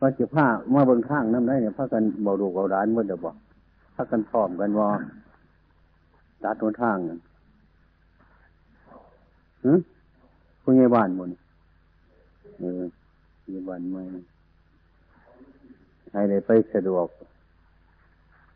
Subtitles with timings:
[0.00, 3.36] ว่าจะผ้ามาเบิ่งทางน้ำได้เนี่ยพากันบาดูเบาร้านเมื่อเดี๋ยวบอก
[3.94, 4.88] พากันพร้อมกันว่า
[6.42, 6.96] ตัดทนทาง
[9.64, 9.72] ฮึ
[10.62, 11.28] ผู้ใหญ่บ้านหมด
[12.58, 12.82] เออ
[13.40, 14.02] ผู้ใหญ่บ้านไม่
[16.12, 17.06] ให้ได้ไปสะดวก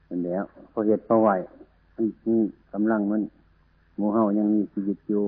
[0.09, 1.29] อันเดียวพอเหตุพอไหว
[1.95, 2.07] มัน
[2.73, 3.23] กำลังมัน
[3.97, 5.23] หมูเฮายังมีชีวิตอยู่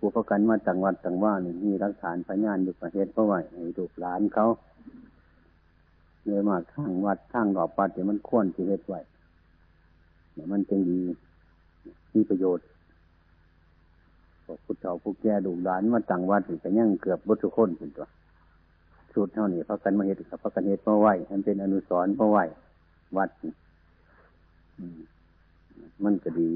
[0.00, 4.46] ผู้ประกันมาจังหวัดจังว่านี่มีรักฐานพยานอยู่ประเทศพอไหวให้ลูกหลานเขา
[6.26, 8.94] เลยมาทางวัดทางดอกปัดเดี๋ยมันควรที่เหตุไหว
[10.34, 11.00] เดี๋ยมันจึงดี
[12.14, 12.66] มีประโยชน์
[14.44, 18.06] พวกผู้เฒ่าผู้แก่ดูหลานมาจังวัดถึงจะยั่งเกือบบุตรคนเป็นตัว
[19.14, 22.38] สุดเท่านี้พระกันมาเหตุกับพระกันเหตุมาไหวมันเป็นอนุสรณ์มาไหว
[23.16, 23.30] วัด
[26.04, 26.50] มันก็ดี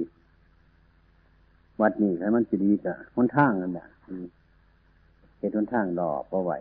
[1.80, 3.86] วัดนี้ใช่มันจะดีกับหนทางนั่นแหละ
[5.38, 6.52] เหตุหนทางดอกมาไหว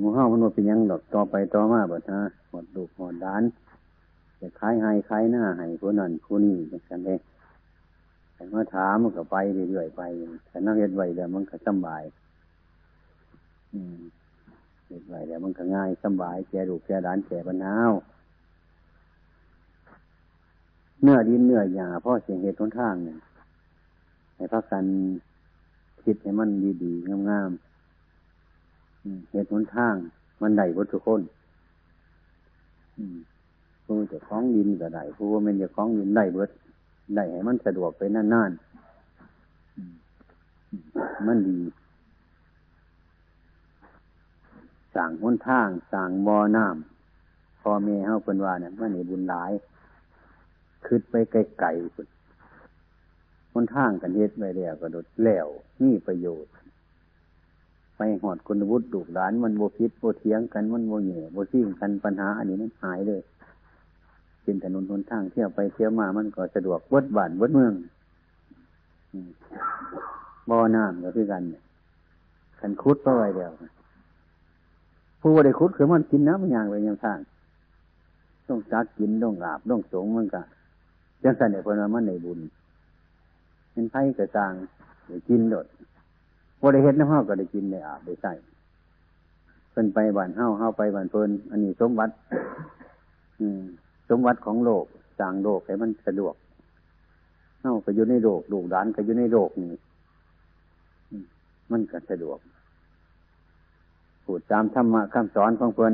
[0.00, 3.42] มูเฮ้ามันว่าเป็นยังดอกต่อไปต่อมาบ่ฮะหมดดูหมดด้าน
[4.40, 6.56] จะคล้ายให้คล้ายหน้าให้ผู้นั้นผู้นี้
[6.90, 7.20] กันเอง
[8.34, 9.36] แต่มาถามมันก็ไป
[9.70, 10.02] เรื่อยๆไป
[10.48, 12.02] แต่นักเรียนไว้แล้วมันก็สบาย
[13.72, 13.98] อืม
[14.86, 17.74] เรียนไว้แล้วมันก็ง่ายสบายแก่ดูแก่ด้านแก่ปัญหา
[21.02, 23.18] เนื้อดินเนื้อหยาพ่อเสียงเหตุทนทางเนี่ย
[24.36, 24.84] ให้พักกัน
[26.02, 26.50] คิดให้มัน
[26.82, 29.94] ดีๆงามๆเหตุทนทาง
[30.42, 31.20] มันได้วัตถุคน
[33.84, 36.50] ผู้จะคล้องดินก็ได้ผู้ว่ามันจะคล้องดินได้เบิด
[37.14, 41.58] ได้ให้มันสะดวกไปนานๆมันดี
[44.94, 49.52] สั่งหนทางสั่งบ่อน้ำพอเมเฮาเป็นว่าเนี่ยมันในบุญหลาย
[50.86, 52.08] คืดไปไกลๆสุด
[53.52, 55.46] หนทางกันเฮ็ดไปแล้วก็ดดแล้ว
[55.82, 56.52] มีประโยชน์
[57.96, 63.20] ไปหอดคุณวุฒิดุหลานมันโบพิษโบเทียงกันมันโบเหน่โบซิ่งกันปัญหา อันนี้มันหายเลย
[64.42, 67.74] เป็นถนนหนทางเที่ยวไปเที่ยวมามันก็สะดวกเบิดบ้านเบิดเมือง
[70.48, 71.42] บ่อน้ำก็คือกัน
[72.60, 73.52] ขันคุดไปไว้เดียว
[75.20, 77.18] ผู้ว่าได้คุดคือมันกินน้ำมันอย่างไปยังทาง
[78.48, 80.42] ต้องจักกินต้องอาบต้องสงมันก็
[81.22, 82.38] จังสันเนี่ยพนมันในบุญ
[83.72, 84.52] เป็นไผ่กระจาง
[85.08, 85.66] ได้กินโดด
[86.60, 88.32] ว่ได้เห็ดน้ำห้าก็ได้กินได้อาบได้ใส่
[89.70, 92.12] เพิ่นไปบ้านเฮาเฮาไปบ้านเพิ่นอันนี้สมบัติ
[93.40, 93.62] อืม
[94.10, 94.84] สมบัติของโลก
[95.18, 96.34] สร้างโลกให้มันสะดวก
[97.62, 99.72] เฮาก็อยู่ในโลกลูกหลานก็อยู่ในโลกนี่
[101.70, 102.38] มันก็สะดวก
[104.24, 105.92] พูดตามธรรมะคำสอนของเพิ่น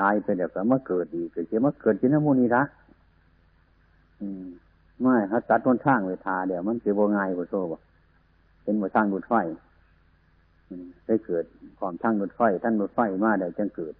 [0.00, 2.62] ตายไปเดี๋ยวก็มาเกิดอีกเกิดมาเกิดที่น้ำมูนีระ
[5.00, 7.78] ไม่เขาตัดต้นทางไว้ทาเดี๋ยวมันเกิดโบง่ายกว่าโซ่บ่
[8.62, 9.34] เป็นบ่ทางรถไฟ
[11.06, 11.44] ได้เกิด
[11.78, 13.94] ความทางรถไฟท่านรถไฟมาเดี๋ยวจะเกิด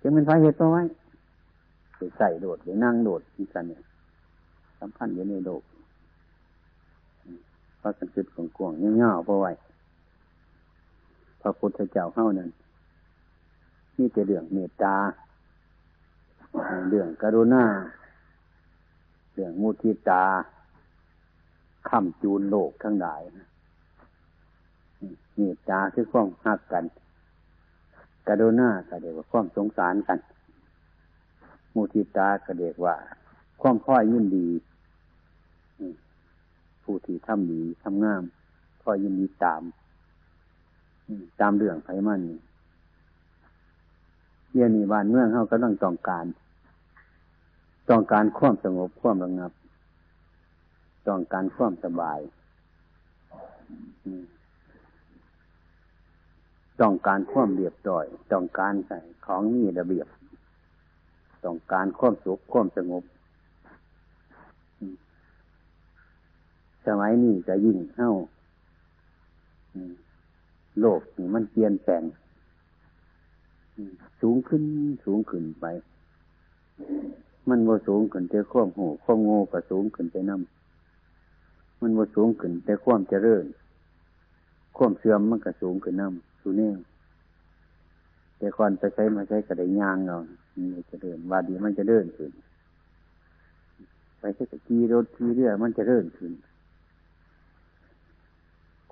[0.00, 0.82] จึงเป็นสาเหตุตัวไว้
[2.18, 3.82] ใส่โดดไปนั่งโดดที่กันเนี่ย
[4.80, 5.62] สำคัญอยู่ในโลก
[7.80, 9.52] พระสันติของกวงเงี้ยๆเพราะไว้
[11.40, 12.50] พระพุทธเจ้าเข้านั้น
[13.96, 14.96] มีแต่เรื่องเมตตา
[16.90, 17.64] เรื่องกรุณา
[19.40, 20.24] รื่องมุทิตา
[21.88, 23.22] คำจูนโลกทั้งหลาย
[25.36, 26.84] เมตตาคือความหักกัน
[28.26, 30.18] กรุณาก็เรียกว่าความสงสารกัน
[31.74, 32.96] มุทิตาก็เรียกว่า
[33.60, 34.48] ความค่อยยินดี
[36.82, 38.22] ผู้ที่ทำดีทำงาม
[38.82, 39.62] ค่อยยินดีตาม
[41.40, 42.20] ตามเรื่องไผมัน
[44.50, 46.26] เยี่ยนี่บ้านเมืองเขาก็ต้องต้องการ
[47.88, 49.52] ต้องการความสงบความระงับ
[51.08, 52.20] ต้องการความสบาย
[56.80, 60.06] ต้องการความเรียบร้อย ต้องการใส่ของมีระเบียบ
[61.44, 63.04] ต้องการความสุขความสงบ
[66.86, 68.12] สมัยนี้จะยิ่งเข้า
[70.80, 72.02] โลกนี่มันเปลี่ยนแปลง
[74.20, 74.62] สูงขึ้น
[75.04, 75.66] สูงขึ้นไป
[77.48, 83.44] มันว่สูงขึ้นแต่ความโหความโง่ก็สูงขึ้นไปน้ำมันว่สูงขึ้นแต่ความเจริญ
[84.76, 86.70] ความเสื่อมมันก็สูงขึ้นน้ำสูเน่
[88.38, 90.16] แต่ก่อนไปใช้มาใช้กระไดยางเรา
[90.74, 92.30] มันจะเดินวาดีมันจะเดินขึ้น
[94.18, 96.32] ไปใช้ตะกีรถทีเรือมันจะเดินขึ้น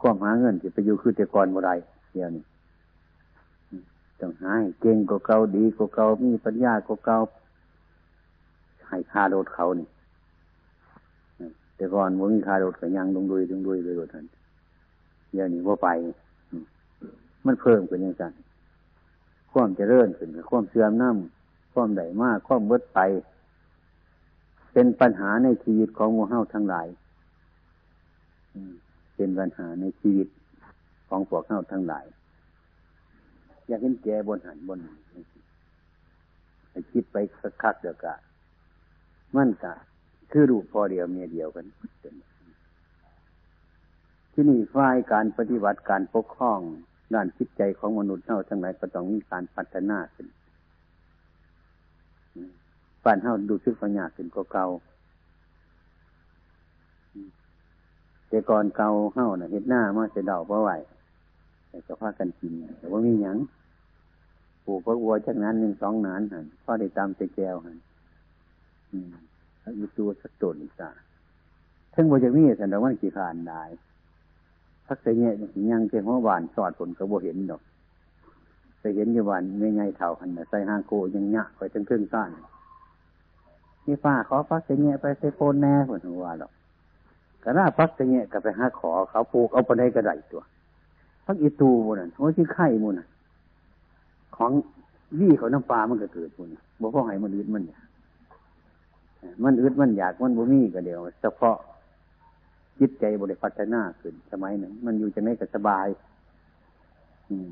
[0.01, 1.75] ความหาเงินจะไปอยู่คือแต่ก่อนบ่ได้
[2.13, 2.45] เดียวนี้
[4.21, 7.19] ต้องหาเก่งกว่าเก่าดีกว่าเก่ามีปัญญากว่าเก่า
[8.89, 9.89] ให้คาโดดเขานี่
[11.77, 14.25] แต่ก่อนว่ามีคาโดดก็ยังลงดุยลงดุยไปโดดทัน
[15.33, 15.89] เดี๋ยวนี้ว่าไป
[17.47, 18.33] มันเพิ่มขึ้นย่างนั้น
[19.53, 23.01] ความเจริญขึ้นความเสื่อมน้ำความใดมากความเบิดไป
[24.73, 26.87] เป็นปัญหาในชีวิตของมูเฮาทั้งหลาย
[29.17, 30.29] เป็นปัญหาในชีวิต
[31.09, 32.05] ของพวกเฮาทั้งหลาย
[33.67, 34.79] อยากเห็นแกบนหันบน
[36.71, 37.17] ให้คิดไป
[37.63, 38.15] คักเดียวกะ
[39.37, 39.75] มันกะ
[40.31, 41.67] คือรูปพอเดียวเมียเดียวกัน
[44.33, 46.61] ที่นี่ฝ่ายการปฏิบัติการปกครอง
[47.15, 50.27] ด้านจิตใจของมนุษย์เท่าทั้งหลายก็ต้องมีการพัฒนาขึ้น
[53.05, 54.67] ป่านเท่าดูซึกปัญญาขึ้นก็เก่า
[58.29, 60.71] แต่ก่อนเก่าเท่าน่ะเห็ดหน้ามาเสดาเพราะไหว
[61.69, 63.37] แต่ก็พากันกินแต่ว่ามีหยัง
[64.65, 67.77] ปลูกพระวัวชักนั้นหนึ่งสองนานหันพ่อได้ตามใจแก้วหัน
[68.93, 68.99] อื
[69.81, 70.91] มีตัวสักตนอีกอะ
[71.95, 73.63] ทั้งบวจะมีสันดาวันกี่ขานได้
[74.87, 75.31] พักเสีย
[75.71, 77.63] ยังเพียงหัวานสอดผลกระโบเห็นดอก
[78.81, 82.31] ไปเห็นอยู่วันไม่ไงเท่าหันใส่ห้างโกยังยะไปทั้งเครื่องสั้น
[83.87, 86.53] นี่ป้าขอพักเสียไปใส่โคนแน่ผลว่าหรอก
[87.45, 90.43] กระนาพักเสียก็ไปห้าขอเขาปลูกเอาไปได้กระไดตัว
[91.27, 93.09] พักอีตูมูนั่นโอ้ที่ไข่มูนั่น
[94.37, 94.51] ของ
[95.21, 96.49] ยี่เขาน้ำปลามันก็เกิดมูน
[96.81, 97.79] บ่พ่อให้มันอึดมันเนี่ย
[99.43, 101.57] มันอึดมันอยากมันบ่มีก็เดียวเฉพาะ
[102.79, 105.87] จิตใจบริพัฒนาขึ้นสมัยหนึ่งมันอยู่จะไม่ก็สบาย
[107.29, 107.51] อืม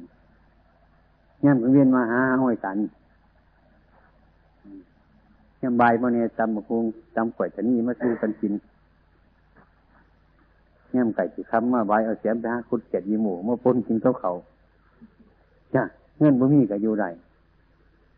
[1.44, 2.78] ย่ำเวียนมาหาห้อยสัน
[5.62, 6.84] ย่ำบายมาเนี่ยจำมะคุง
[7.16, 8.52] จำก่อยจะนี่มาสู้กันกิน
[10.94, 14.32] ย่ำไก่ที่คำมาใบเอาเสียมไปหาคุดเจ็ดยีหมูมาปนกินเขาเขา
[15.74, 15.82] จ้ะ
[16.18, 17.08] เงินบ่มีก็อยู่ได้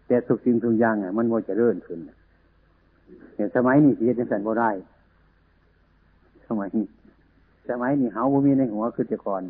[0.06, 1.98] แต่สุกสิ่งทุกอย่างอะมันโมจะเริ่มขึ้น
[3.34, 4.70] เนี่สมัยนี้เสียจังสันบ่ได้
[6.48, 6.86] สมัยนี้
[7.68, 9.42] สมัยนี้เฮาบ่มีในหัวคือแต่ก่อน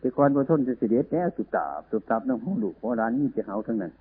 [0.00, 3.92] แต่ก่อนบ่ทนจะเสด็จแล้วสุดตาสุดตับน้ำหูลูกหัวร้านนี่จะเฮาทั้งนั้น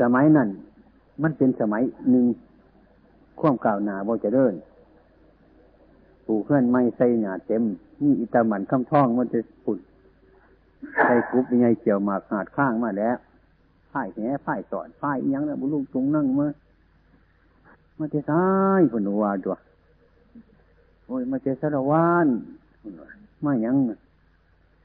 [0.00, 0.48] สมัยนั้น
[1.22, 2.24] มันเป็นสมัยหนึ่ง
[3.40, 4.54] ข่วมกล่าวหนาบ่จะเดิน
[6.26, 7.62] ปูเพื่อนไม่ใส่หนาเต็ม
[8.02, 9.78] นี่อิตามันคำท่องมันจะปุด
[11.04, 13.16] ใส่กุ๊บยังไงเกี่ยวหมากหาดข้างมาแล้ว
[13.98, 16.46] พ่ายแหพ่ายสอนพ่ายยังนะบุลุงตรงนั่งมา
[17.98, 18.44] มาเจซ้า
[18.78, 19.56] ยผนวาตัว
[21.06, 22.26] โอ้ยมาเจสารวาน
[23.44, 23.76] มายัง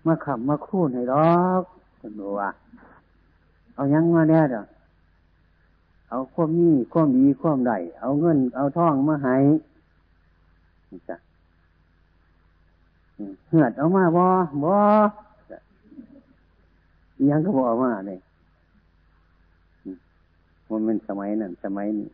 [0.05, 1.63] มาขับมาคูนให้ดอก
[2.01, 2.49] ผนวา
[3.75, 4.61] เอายังมาแน่ดอ
[6.09, 9.35] เอาความนี้ความดีความใดเอาเงิน เอาทองมาให้
[11.09, 11.17] จ้ะ
[13.49, 14.23] เหือดเอามาบ่
[14.63, 14.73] บ่
[17.29, 18.19] ยังก็บอกมาเลย
[20.69, 22.09] มันเป็นสมัยนั้นสมัยนี้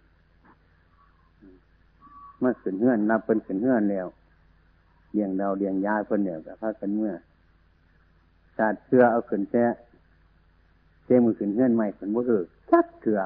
[2.40, 4.08] เมื่อขึ้นเฮือนนับเป็นขึ้นเฮือนแล้ว
[5.14, 7.14] เลี้ยงดาวเลี้ยงยาเพิ่นเนี่ยกับพากันเมื่อ
[8.58, 9.66] ชาติเชื่อเอาขึ้นแท้
[11.06, 13.20] เจ้มือขึ้นเฮือนใหม่ขึ้นบ่เออจักเถื่อ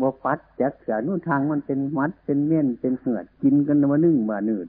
[0.00, 4.68] บ่ฟัดจักเถื่อนู่นทางมันเป็นมัดเป็นเมี่ยนเป็นเหือดกินกันมานึ่งมาหนืด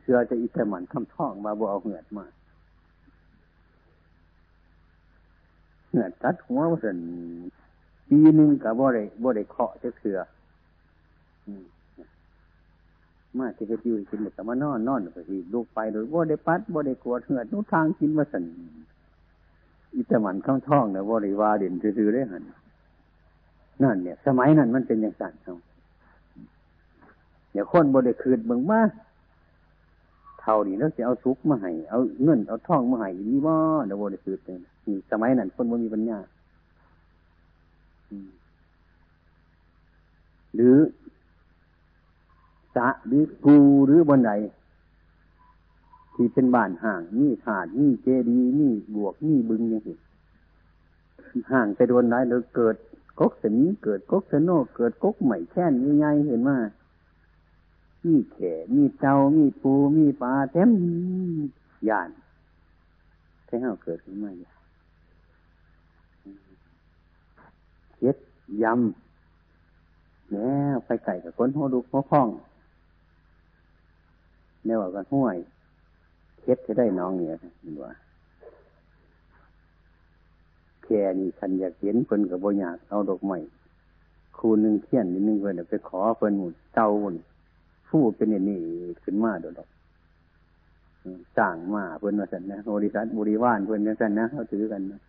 [0.00, 2.24] เชื่อจะอิสมันคำท่องมาบ่เอาเหือดมา
[5.88, 6.98] เหือตัดหัวว่าสัน
[8.08, 10.18] ปีหนึ่งกับบ่ได้บ่ได้เคาะจะเถื่อ
[13.38, 18.44] มาจะเฮ็ดอยู่กินแต่มานอนนอนก็สิลูกไปโดยบ่ได้ปัดบ่ได้กวดเหือดนู้ทางกินมาสัน
[19.94, 22.44] อิตามันข้างท้องเนี่ยบ่ได้ว่าเด่นซื่อๆได้หัน
[23.82, 25.56] นั่นเนี่ย สมัยนั้นมันเป็นอย่างสั่นเขา
[27.52, 28.80] เดี๋ยวคนบ่ได้คืนเบิ่งมา
[30.48, 33.54] ท่านี้แล้วจะเอาซุกมาให้เอาเงินเอาทองมาให้นี่บ่
[33.86, 36.18] เดี๋ยวบ่ได้คืนเลยนี่สมัยนั้นคนบ่มีปัญญา
[40.54, 40.76] หรือ
[42.74, 44.32] สะหรือกูหรือบนใด
[46.14, 49.96] ที่เป็นบ้านห่างนี่ถาดนี่เจดีนี่บวกนี่บึงอย่างนี้
[51.52, 52.76] ห่างไปโดนได้หรือเกิด
[53.20, 56.77] กกสนีเกิดกกสโนเกิดกกใหม่แค่นใหญ่เห็นมามี
[58.04, 60.70] มีแข่มีเจ้ามีปูมีปลาเต็ม
[61.88, 62.10] ย่าน
[63.46, 64.56] แค่ห้าเกิดขึ้นมาอย่าง
[68.00, 68.16] เย็ด
[68.62, 72.28] ยำแล้วไปไก่กับคนหัวดุกหัวพ้อง
[74.64, 75.36] เนี่ยว่ากันห้วย
[76.40, 77.30] เค็ดจะได้น้องเนี่ย
[77.62, 77.92] ห็นว่า
[80.82, 83.38] แค่นี่คันอยากเห็นเพิ่นกับโบอยากเอาดอกไม้
[84.36, 87.16] คูหนึ่งเที่ยนนิดนึงเพิ่นไปขอเพิ่นหมุนเต้าหมุน
[87.88, 88.58] ฟูเป็นอย่างนี้
[89.04, 89.68] ขึ้นมาโดดอก
[91.36, 95.00] สร้างมาเพิ่อนมาสันนะบริษัทบริวารเพิ่นนะสันนะเขาถือกันนะ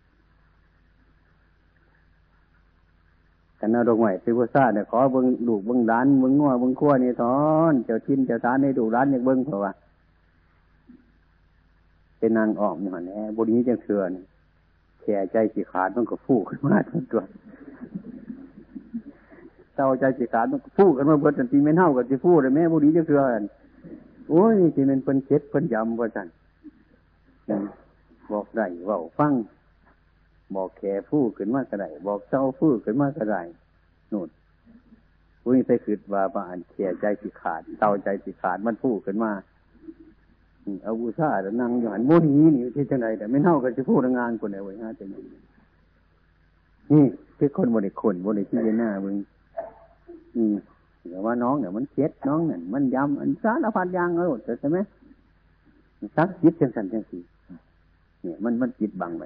[3.60, 7.36] กันเอาดอกไม้ไปพุทธาเนี่ยขอเบิ้งดูเบิ้งร้านเบิ้งงัวเบิ้งขั้วนี่ทอ
[7.72, 9.72] นเจ้าทินเจ้าทานให้ดูร้านอย่างเบิ้งเพราะว่า
[12.18, 14.10] เป็นนางออมอยู่หันแหบนี้จังเชือน
[15.00, 17.22] แข่ใจสิขาดต้องก็ฟูขึ้นมาทั้งตัว
[19.76, 23.42] เต้าใจสิขาดต้องฟูกันมาเบิดทันทีไม่เท่ากับสิฟูเลยแม่บุนี้จังเชือน
[24.30, 26.28] โอ้ยที่มันเป็นเช็ดเป็นยำว่าจัน
[28.32, 29.32] บอกได้ว่าฟัง
[30.54, 33.36] บอกแข่ฟูขึ้นมากระไดบอกเจ้าฟูขึ้นมากระได
[34.12, 34.28] นู่น
[35.42, 39.32] ผู้นี้ไปขืดว่าบ้านแข่ใจสิขาดเต้าใจสิขาดมันฟูขึ้นมา
[40.82, 45.22] เอาบูชาแล้วนั่งอยู่หันโมนีนี่ที่จังไรแต่ไม่เท่ากันจะพูดงานคนไหนไว้ฮะจังนี้
[46.92, 47.04] นี่
[47.38, 49.16] คือคนบริคนบริที่หน้ามึง
[50.36, 50.54] อืม
[51.10, 54.78] แต่ว่าน้องเนี่ยวมันเช็ดน้องเนี่ยมันยำอันสารพัดยางเอาหมดใช่ไหม
[56.16, 57.18] ซักจิตจังสันจังสี
[58.22, 59.24] เนี่ยมันมันจิตบังไป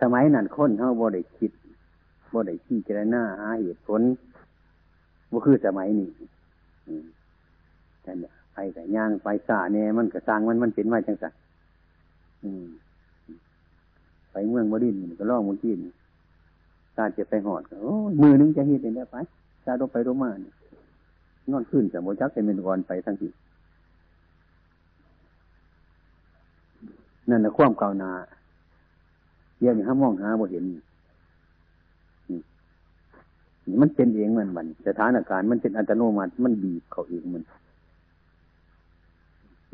[0.00, 1.52] สมัยนั้นคนเขาบริคิด
[2.34, 4.00] บริที่เจรหน้าหาเหตุผล
[5.30, 6.08] ว่าคือสมัยนี้
[8.02, 11.32] แต่เนี่ยไปแต่ย่างไปสาเนี่ยมันก็สร้างมันมันเป็นไว้จังสัน
[14.32, 15.92] ไปเมืองบดินก็ล่องมุนที่นี่
[16.96, 19.16] ตาจะไปหอดโอ้มือนึงจะเห็นได้ไป
[19.64, 20.54] ตาลงไปลงมาเนี่ย
[21.50, 23.28] นอนขึ้นจากโมจักเป็นเมนกรไปทั้งที
[27.30, 28.10] นั่นแหละความเก่านา
[29.58, 30.64] เยี่ยมห้ามมองหาบ่เห็น
[33.80, 37.42] มันเป็นเองมันมันสถานการณ์มันเป็นอัตโนมัติมันบีบเขาเองมัน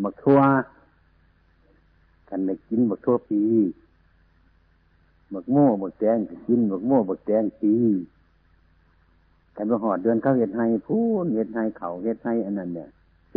[0.03, 0.41] บักทั่ว
[2.29, 3.43] กันได้กินบักทั่วปี
[5.33, 7.75] บักโม่บักแดงกินบักโม่บักแดงปี
[9.57, 12.89] กันไปหอดเดือนเขาเห็ดไห้พูนเห็ดไห้เขาเห็ดไห้อันนั้นเนี่ย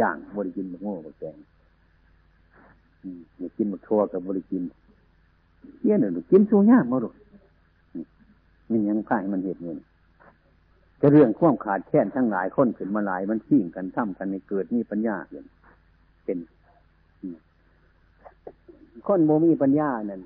[0.01, 1.37] ย่างบริกินบักโม่บักแดง
[3.37, 4.63] เนี่ยกินบักทั่วกับบริกิน
[5.81, 7.09] เยี่ยนหนูกินชูงยากมาดู
[8.69, 9.77] มันยังข่ายมันเห็ดเงิน
[11.01, 15.15] จะเรื่องข่วมขาดแค้นทั้งหลายคนขึ้นมาหลายมันขิ้งกันทำกันในเกิดนี่ปัญญา
[16.25, 16.37] เป็น
[19.07, 20.21] คนโมมีปัญญานั่น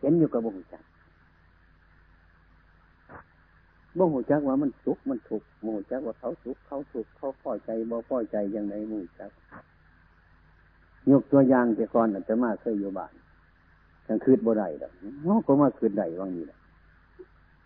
[0.00, 0.82] เห็นอยู่กับบุหุจัก
[3.96, 9.30] บุหุจักว่ามันสุขมันทุกโมหุจักว่าเขาสุขเขาทุกเขาพอใจบ่พอใจอยังไงโมหุจัก
[11.10, 13.12] ยกตัวอย่างแต่ก่อนอาจจะมาเคยอยู่บ้าน
[14.06, 14.92] กลางคืนบ่ได้ดอก
[15.26, 16.58] งก็มาคืนได้ว่างนี้แหละ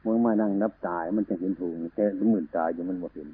[0.04, 3.28] มึงมานั่งนับตายมันจะเห็นถูกแต่หมื่นตายอยู่มันหมดเห็น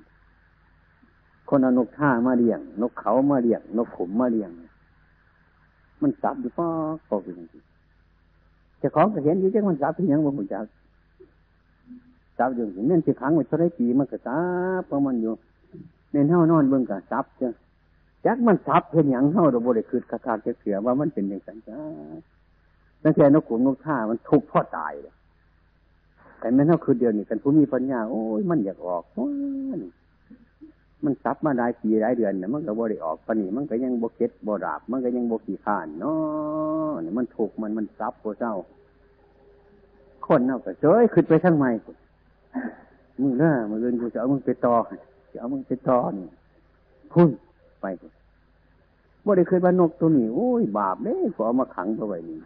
[1.49, 4.51] คนเอานกท่ามาเลี้ยง นกเขามาเลี้ยง นกขุมมาเลี้ยง
[6.03, 6.69] มันสับอยู่ป้อ
[7.09, 7.65] ก็คือจริง
[8.81, 10.65] จะของก็เห็นอยู่จังมันสับเป็นยังบ่หูจัก
[12.39, 14.39] สับอยู่เน่นสิขังไว้เท่าไรปีมันก็สั
[14.81, 15.33] บเพราะมันอยู่
[16.13, 17.53] เน่นเท่านอนเบิ่งก็สับจัง
[18.25, 21.81] จักมันสับเห็นอย่างเท่าเราบริคืดคาคาเสียว่ามันเป็นอย่างสันจ้า
[23.03, 25.15] ตั้งแต่นกขุมนกท่ามันทุกพ่อตายเลย
[26.41, 29.03] แต่แม่เท่าคือเดียวนี่กันผู้มีปัญญาโอ้ยมันอยากออก
[31.05, 38.55] มันซับมาได้ปีหลายเดือนเนี่ยมันก็บ่ได้ออกปนีมันก็ยังบกเก็ตบดาบ มันก็ยังบกขี่ขานเนาะเนี่ยมันถูกมันมันซับโคเจ้า
[40.27, 41.71] คนเนาก็เจ้ยขึ้นไปทั้งไม่
[43.21, 44.77] มึงเน้ามึงเรียนกูจะเอามึงไปต่อ
[45.33, 46.29] จะเอามึงไปต่อนี่
[47.13, 47.31] พุ่น
[47.81, 47.87] ไป
[49.25, 52.39] บ่ได้เคยบานกตัวนี้ โอ้ย บาปเลยขอมาขังตัวไว้นี่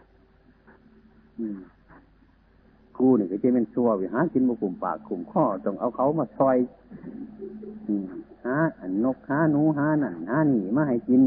[2.97, 6.57] กูนี่ก็จะเป็นชัววิหากินบุกุมปากขุมข้อต้องเอาเขามาซอย
[8.45, 11.23] หาอันนกหาหนูหานั่นหาหนีมาให้กิน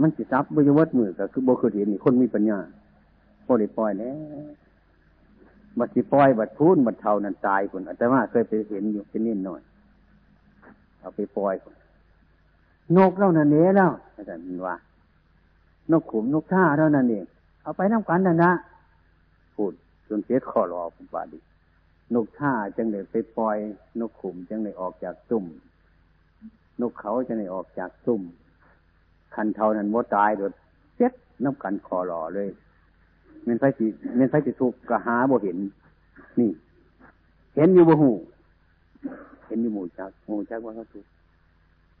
[0.00, 2.58] มันสิซับบริวัตมือก็คือบ่เคยเห็นนี่คนมีปัญญา
[3.46, 4.16] พอได้ปล่อยแล้ว
[5.78, 9.60] บัดสิปล่อยบัดพูนบัดเท่านั้นตายคนอาจจะว่าเคยไปเห็นอยู่เป็นนิดหน่อย
[11.00, 11.74] เอาไปปล่อยคน
[12.96, 14.76] นกเล่านั่นเองแล้วอาจารย์ว่า
[15.92, 17.24] นกขุมนกท่าเท่านั้นเอง
[17.62, 18.52] เอาไปน้ำกันนะนะ
[19.54, 19.72] พูด
[20.08, 21.38] จนเสียคอรอผมว่าดิ
[22.14, 23.56] นกท่าจังเลยไปปล่อย
[24.00, 25.44] นกขุมจังเลยออกจากตุ่ม
[26.80, 28.22] นกเขาจะเลยออกจากตุ่ม
[29.34, 30.50] คันเท่านั้นว่ตายโดย
[30.96, 31.12] เซ็ต
[31.44, 32.48] น้ำกันคอรอเลย
[33.44, 35.58] เมนไฟจีเมนไฟจีทุกกระหาบ่เห็น
[36.40, 36.50] นี่
[37.56, 38.10] เห็นอยู่บ่หู
[39.46, 41.04] เห็นอยู่หมู่จักหมู่จักว่าเขาทุก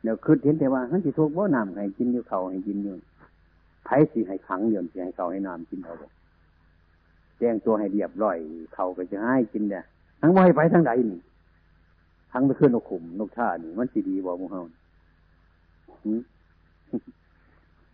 [0.02, 2.94] เดี๋ยวคืดเห็นแต่ว่าเขาจีทุกบ่น้ำให้กินอยู่เขาให้กินอยู่
[3.84, 6.08] ไผ่สีให้ขังเยือนสีให้เขาให้น้ำกินเอาบ่
[7.38, 8.36] แจ้งตัวให้เรียบร้อย
[8.74, 9.84] เขาก็จะให้กินเนี่ย
[10.20, 11.20] ทั้งว่าให้ไปทั้งใดนี่
[12.32, 14.62] ทั้งไปขึ้นนกขุมนกท่านี่มันสีดีบอกมูเฮา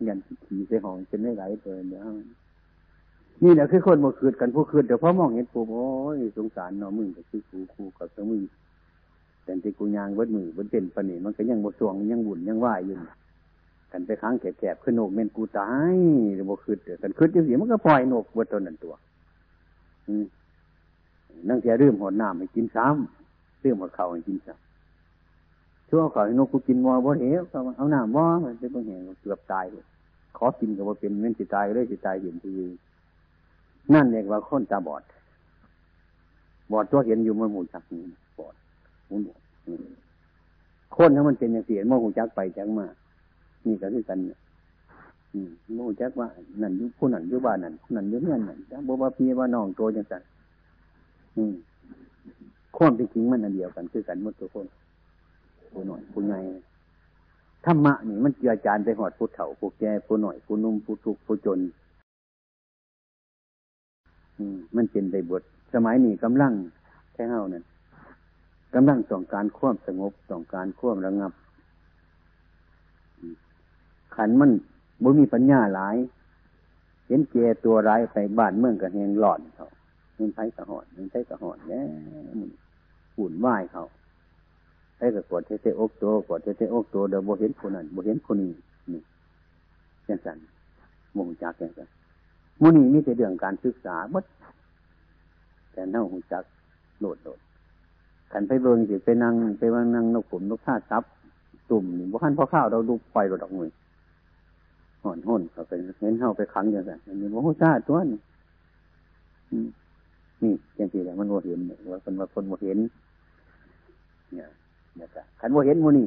[0.08, 2.08] ยันขี่ใส่ห้องเป็นไม่ไหลตัวเดียว
[3.44, 8.42] นี่แหละคือคนมาคืดกันผู้คืดเดี๋ยวพ่อมองเห็นปูโอ้ยสงสารเนาะมึงกับคือคูคูกับสมึง
[9.44, 12.96] แต่ที่กูยางเบิดมือเบิดเป็นปนีมันก็ยังบสวงยังบุญยังไหวอยู่
[13.92, 15.96] กันไปค้างแกบๆขึ้นโนกเม่นกูตาย
[16.34, 18.94] หรือบ่คืดกันคืดจังสีมันก็ปล่อยโนกเบิดตัวนั้นตัว
[21.48, 29.84] นั่งแค่เรื่มหดน้ำให้กินซ้ำเรื่มหดเข่าให้กินซ้ำชั่วเขาให้นกกูกินวอบ่เหวเขาเอาน้ำวอมันเป็นเหวเกือบตายเลย
[30.36, 32.50] ขอกินกับว่าเป็นเงินจิตายเลยจิตายเห็นที
[33.94, 35.02] นั่นเรียกว่าคนตาบอด
[36.72, 38.02] บอดตัวเห็นอยู่มันหมุนจักนี่
[38.38, 38.54] บอด
[39.08, 39.20] หมุน
[40.96, 42.86] คนถ้ามันเป็นอย่างเสียมันหูจักไปจักมา
[43.66, 44.18] นี่ก็คือกัน
[45.66, 46.26] มันหูจักว่า
[46.62, 50.22] นั่นยุผู้นั่นยุบ้านนั่นนั่นยุเนี่ยนั่นจ้าบัวพี่ว่าน้องโตจังสัน
[51.36, 51.54] อืม
[52.76, 54.66] ความเป็นจริงมันอันเดียวกัน คือกันหมดทุกคน
[55.72, 56.38] ผู้หน่อยผู้ใหญ่
[57.64, 61.58] ธรรมะนี่มันเกี่ยวจานไปหอดผู้เฒ่าผู้แก่ผู้หน่อยผู้นุ่มผู้ทุกข์ผู้จน
[64.76, 65.42] มันเป็นในบท
[65.74, 66.52] สมัยนี้กำลัง
[67.12, 67.64] แค่เฮานั่น
[68.74, 71.32] กำลังต้องการควบสงบต้องการควบระงับ
[74.16, 74.50] ขันมัน
[75.02, 75.96] บ่มีปัญญาหลาย
[77.06, 79.68] เห็นเจตัวร้ายไปบ้านเมืองกันแหงหลอนเขา
[80.14, 81.84] เงินไผ่กระหอนเงินไผ่กระหอนเนี่ย
[83.16, 83.84] หุ่นไหวเขา
[84.98, 88.52] ไอ้กับกดเทเตอกตัวกดเทเตอกตัวเดี๋ยวโบเห็นคนนั้นโบเห็นคนนี้
[88.92, 89.00] นี่
[90.08, 90.38] ยังสัน
[91.16, 91.88] มงจักยังสัน
[92.62, 94.24] มุนีมีแต่เรื่องการศึกษาบด
[95.72, 96.44] แต่เน่าหงจัก
[97.00, 97.38] โดดโดด
[98.32, 101.04] ขันไปเบิ่งสิไปนั่งไปว่างนั่งนกขุมนกท่าซับ
[101.70, 103.70] ตุ่มนี่บุคันพอข้าวเราดูไปเราดอกมือ
[105.02, 108.18] ห่อนห่นเขาไปเห็นเข้าไปขังอย่างนั้นนี่โมโหซาตัวนี่
[110.42, 111.60] นี่อย่างที่แหละมันโมเห็น
[111.92, 112.78] ว่าคนว่าคนโมเห็น
[114.34, 114.48] เนี่ย
[115.00, 116.06] นะครับขันโมเห็นโมนี่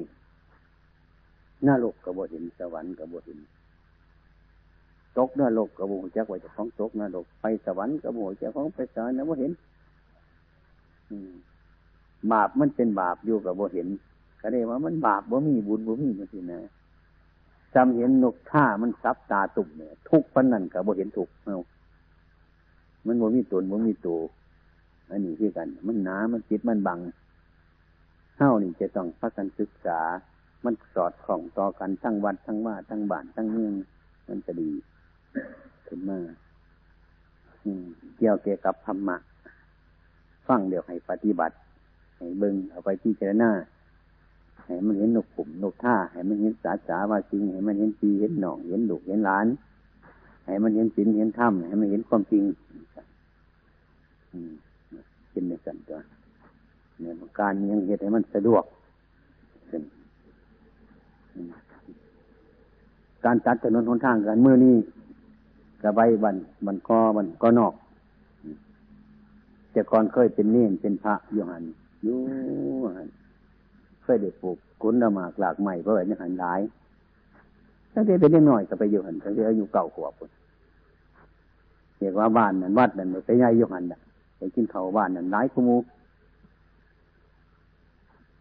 [1.65, 3.37] หน้าโลกกับโมเห็นสวรรค์กับโมเห็น
[5.17, 9.51] ตกน้าโลกกับโมจักไว้จะของตกน้าโลกไปสวรรค์กับโมจักของไปสวรรค์นะโมเห็น
[12.31, 13.87] บาปมันเป็นบาปอยู่กับบ่เห็น
[14.41, 16.59] ก็ได้ว่ามันบาปบ่มีบุญบ่มีจังซี่นะ
[17.75, 21.59] จำเห็นนกท่ามันซับตาตุ่มเนี่ยทุกปันนั่นกับบ่เห็นทุกเอา
[23.05, 24.19] มันบ่มีตนบ่มีตัว
[25.09, 26.99] อันนี้คือกัน มันหนามันจิตมันบัง
[28.37, 29.99] เฮ้านี่จะต้องพักกันศึกษา
[30.65, 33.73] มันสอดคล้องต่อกันทั้งวัดทั้งว่าทั้งบ้านทั้งเมือง
[34.27, 34.71] มันจะดี
[35.87, 36.17] ขึ้นมา
[38.17, 39.17] เกี่ยวเกี่ยวกับธรรมะ
[40.47, 41.55] ฟังเดี๋ยวให้ปฏิบัติ
[42.17, 43.51] ให้เบิ้งเอาไปที่เจรณา
[44.65, 49.45] ให้มันเห็นหนกขุมนกท่าให้มันเห็นสาสาว่าจริงให้มันเห็นปีเห็นหนองเห็นดุเห็นล้าน
[50.45, 52.43] ให้มันเห็นสินเห็นถ้ำให้มันเห็นความจริง
[55.31, 55.99] เป็นในสันตัว
[56.99, 58.63] เนี่ยการยังเหตุให้มันสะดวก
[63.25, 64.75] การจัดถนนหนทางกันเมื่อนี้
[65.81, 67.73] กระใบบันบันกอบันกอนอก
[69.71, 71.63] แต่ก่อนเคยเป็นเน่นเป็นพระอยู่หัน
[72.03, 72.17] อยู่
[74.03, 76.59] เคยเด็กปลูกกุนละหมากหลากใหม่เพราะอะไรนี่หันหลาย
[77.93, 80.29] ตั้งแต่เป็นเด็กน้อยก็ไปอยู่หันตั้งแต่อายุเก่าขวบคน
[81.97, 83.99] เรียกว่าบ้านนั่นวัดนั่นไปย่ายอยู่หันน่ะ
[84.37, 85.77] ไปกินเขาบ้านนั่นหลายขมู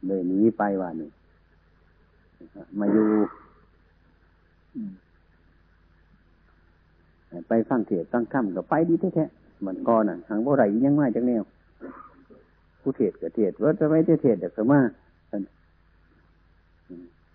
[0.07, 1.11] เลยหนีไปว่านี่
[2.79, 3.07] มาอยู่
[7.49, 11.43] ไปฟังเทศตั้งค่ำกับไปดีแท้ๆมันก่อนน่ะทางบ่ไรยังไม่จังแนว
[12.81, 14.81] ผู้เทศกับเทศว่าจะไม่ได้เทศเด็กมา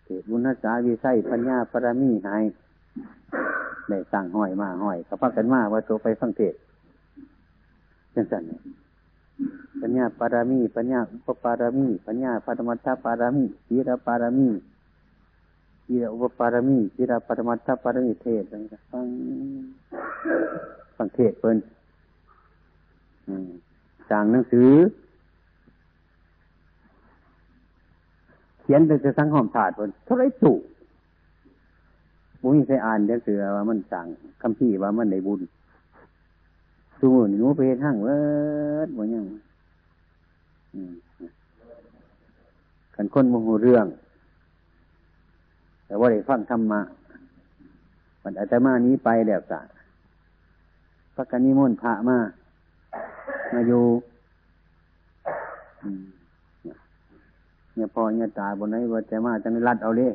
[0.05, 2.43] เทศบุญนัสาวิไสปัญญาปรามีหาย
[3.89, 6.53] ได้สั่งห้อยมาห้อยเขาพักกันมาว่าตัวไปฟังเทศ
[8.15, 8.43] จังสัน
[9.81, 14.49] ปัญญาปารามี ปัญญาอุปปารามี ปัญญาปรมัตถปารามีศีรปารามี
[15.85, 19.05] ศีรอุปปารมีศีรปรมัตถปารมีเทศฟัง
[20.95, 21.57] ฟังเทศเพิ่น
[24.09, 24.71] สั่งหนังสือ
[28.59, 30.53] เขียนเป็นจะสังหอมถาดบนเท่าไรสุ
[32.43, 34.05] บุญใส่อ่านเดี๋ยวเสือว่ามันสั่ง
[34.41, 35.41] คำพี่ว่ามันในบุญ
[36.99, 38.19] สูนหนูไปทั้งเวิ
[38.77, 39.25] ร์ดบ่ยัง
[42.95, 43.85] กันคนมโหเรื่อง
[45.93, 46.81] แต่ว่าได้ฟังธรรมะ
[48.23, 49.59] มันอาจจะมานี้ไปแล้วสะ
[51.15, 52.17] พระกันนิมนต์พระมา
[53.53, 53.83] มาอยู่
[57.75, 60.13] เนี่ยพอเนี่ยตาบนไหนว่าจะมาจะไม่รัดเอาเลย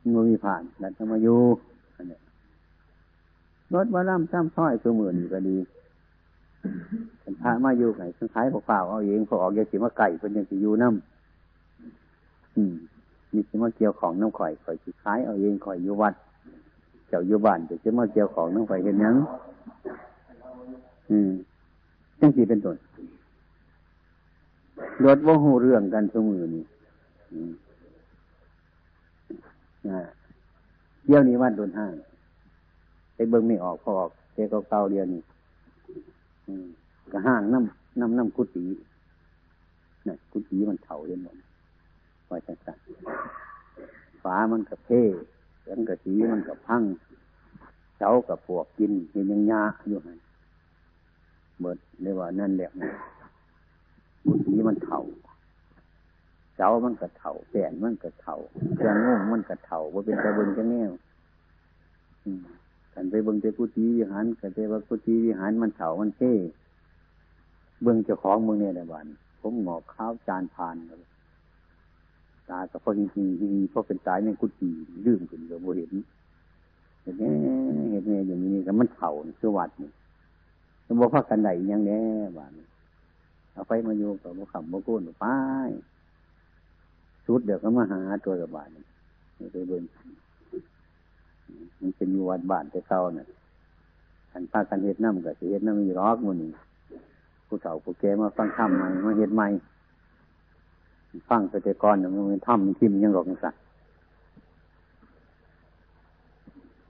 [0.00, 1.40] มันมีผ่านรัดจะมาอยู่
[3.74, 5.56] รถว่าล่ำซ้ำซ้อยตัวหมื่นก็ดี
[7.42, 12.62] พระมาอยู่ไงทั้งขายเปล่าเอาเองพอออกยาสีมาไก่เป็นยังสีอยู่น้ำอื
[13.30, 16.14] มมีสีมาเกี่ยวของน้ำข่อยข่อยสีขายเอาเองข่อยอยู่วัด
[17.08, 19.14] เจ้าอยู่บ้านจะสีมาเกี่ยวของน้ำข่อยเห็นยัง
[21.10, 21.30] อืม
[22.20, 22.76] จังสีเป็นต้น
[25.04, 26.64] รถว่าหูเรื่องกันสมือนี่
[31.04, 31.94] เที่ยวนี้วัดโดนห้าง
[33.14, 35.22] ไปเบิ้งไม่ออกพอออกเจ้าเก่าเดียวนี่
[37.12, 38.64] ก็ห้างน้ำน้ำน้ำกุฏิ
[40.06, 41.36] นี่กุฏิมันเถาเห็นหมด
[42.30, 42.78] ว่าจังสัน
[44.22, 45.02] ฝามันกับเพ่
[45.68, 46.82] ยังกระสีมันกับพัง
[47.96, 50.10] เสากับพวกกินเห็นยังยาอยู่ไง
[51.60, 52.70] เบิดเรียกว่านั่นแหละ
[54.26, 55.00] บุตรีมันเถ่า
[56.56, 58.36] เสามันกระเถ่าแผ่นมันกระเถ่า
[58.74, 60.82] เครื่องงงมันกระเถ่าว่าเป็นกระเบิงจะแง่
[62.94, 66.32] กันไปเบิ้งไปกุฏิวิหารกันไปว่ากุฏิวิหารมันเถ่ามันเท่
[67.82, 69.06] เบิ้งเจ้าของเมึงเนี่ยในบ้าน
[69.40, 71.02] ผมหมอกข้าวจานพานเลย
[72.50, 74.70] ตาก็พอจริงจริงพราะเป็นตายในกุฏิ
[75.06, 75.92] ลืมขึ้นกับโบเห็น
[77.02, 77.22] เห็นไหม
[77.90, 79.10] เห็นไหมอย่างนี้ก็มันเถ่า
[79.40, 79.90] คือวัดนี่
[80.86, 82.00] สมมติว่ากันไหนยังแน่
[82.36, 82.52] บ้าน
[83.52, 85.24] เอาไฟมาอยู่กับบุขำบุกุนไป
[87.26, 89.84] สุดเดี๋ยวก็มาหาตัวกับบานนี่ไปเบิ่ง
[91.80, 93.26] มันเป็นอยู่วัดบ้านแต่เก่าเนี่ย
[94.32, 96.50] ขันพากันเฮ็ดน้ำกับเฮ็ดน้ำมีรอกมันนี่
[97.46, 99.46] ผู้เฒ่าผู้แก่มาฟังธรรมใหม่มาเฮ็ดใหม่
[101.28, 101.96] ฟังไปแต่ก่อน
[102.30, 103.54] มันทำมันทิมยังหลอกสัก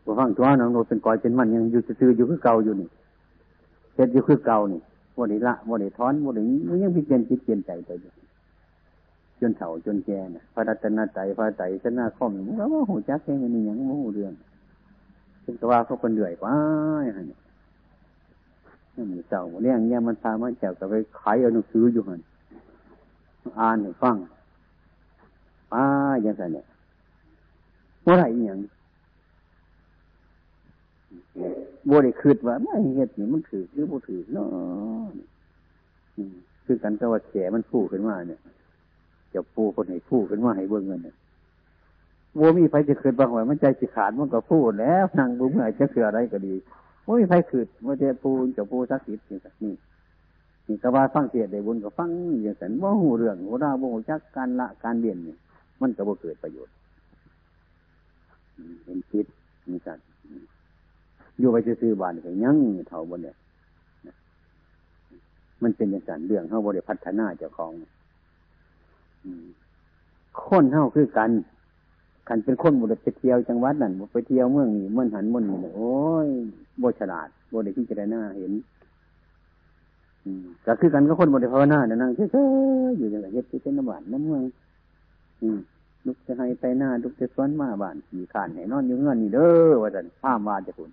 [0.04, 2.88] ผู้ฟังตัวน้องโนเป็นกอยเป็นมันยังอยู่ซื่ออยู่คือเก่าอยู่นี่
[3.94, 4.80] เฮ็ดอยู่คือเก่านี่
[5.18, 8.12] วันนี้ละวันนี้ท้อนวันนี้มันยังพิจารณาจิตเปลี่ยนใจไปอยู่
[9.40, 14.32] จนเฒ่าจนแก่เนี่ยพระรัตนใจพระใจชนะข้อมมันว่าหูจักแค่นี้ยังมูเรื่อง
[15.44, 16.44] ซึ่งตัวเขาเป็นเดือยไป
[17.16, 17.38] ฮะเนี่ย
[18.94, 22.20] นี่มีเจ้าเรื่องเนี้ยมันพามาเจ้าก็ไปขายเอาหนังสืออยู่หัน
[23.58, 24.16] อ่านให้ฟัง
[25.72, 25.84] ป้า
[26.22, 26.66] อย่างไรเนี่ย
[28.06, 28.58] ว่าไรอย่าง
[31.88, 34.48] บัวได้คืดว่าไม่เห็ดนี่มันถือหรือบ่ถือเนาะ
[36.64, 38.40] คือกันก็ว่าแฉมันพูดขึ้นมาเนี่ย
[39.34, 41.16] จะปูคนไหนพูดขึ้นมาให้เบิ่งเงินเนี่ย
[42.38, 46.54] วัวมีไฟจะคืดบางวันมันใจสิขาดมันก็พูดแล้วนั่งบุ้งไหนจะเสืออะไรก็ดี
[47.06, 49.54] วัวมีไฟคืดว่าจะปูจะปูสักสิบนี่สัก
[50.70, 52.10] นี่ก็ว่าฟังเสียได้บุญก็ฟัง
[52.42, 55.36] อย่างนั้นว่าหูเรื่องหัวราบ่จักการละการเบียนนี่
[55.80, 56.74] มันก็บ่เกิดประโยชน์
[58.84, 59.26] เห็นคิด
[59.70, 60.04] มีสัตว์
[61.38, 62.56] อยู่ไปซื้อบานก็ยัง
[62.88, 63.36] เท่าบนเนี่ย
[65.62, 67.72] มันเป็นอย่างนั้นเรื่องเขาบริพัฒนาเจ้าของ
[70.44, 71.30] คนเท่าคือกัน
[72.28, 75.92] กันเป็นคนบุตรไปเที่ยวจังหวัดนั่นไปเที่ยวเมืองนี้เมืองหันเมืองนี้โอ้
[76.26, 76.28] ย
[76.78, 78.52] โบฉลาดโบได้ที่จะได้หน้าเห็น
[80.66, 84.44] ก็คือกันก็คนบริภาวนาเนี่ยนั่งเฉยๆอยู่อย่างเฮ็ดที่เป็นน้ำหวานน้ำเมือง
[86.06, 90.90] ลุกจะให้ไปหน้าลุกจะสวนมาบ้านขี่ขานให้นอนอยู่เงื่อนนี่เด้อว่าจะผ้ามวานจะคุณ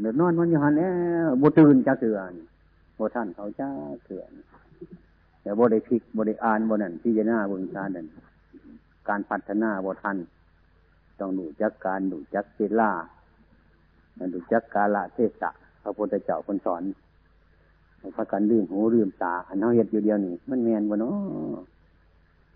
[0.00, 0.92] เดือดนอนมันอยู่หันแล้
[1.26, 2.32] วบตื่นจะเถื่อน
[2.98, 3.70] บท่านเขาจ้า
[4.04, 4.30] เถื่อน
[5.42, 8.06] แต่บไดพิกบไดอ่านบนั่นที่จะหน้าเบิ่งชาดัน
[9.08, 10.16] การพัฒนาบทัน
[11.20, 12.90] ต้องดูจักการดูจักเวลา
[14.34, 15.50] ดูจักกาละเทศะ
[15.82, 16.82] พระพุทธเจ้าคนสอน
[18.16, 21.60] พระกันลืมหูลืมตาอันเขาเห็ดอยู่เดียวนี่มันแมนบ่เนาะ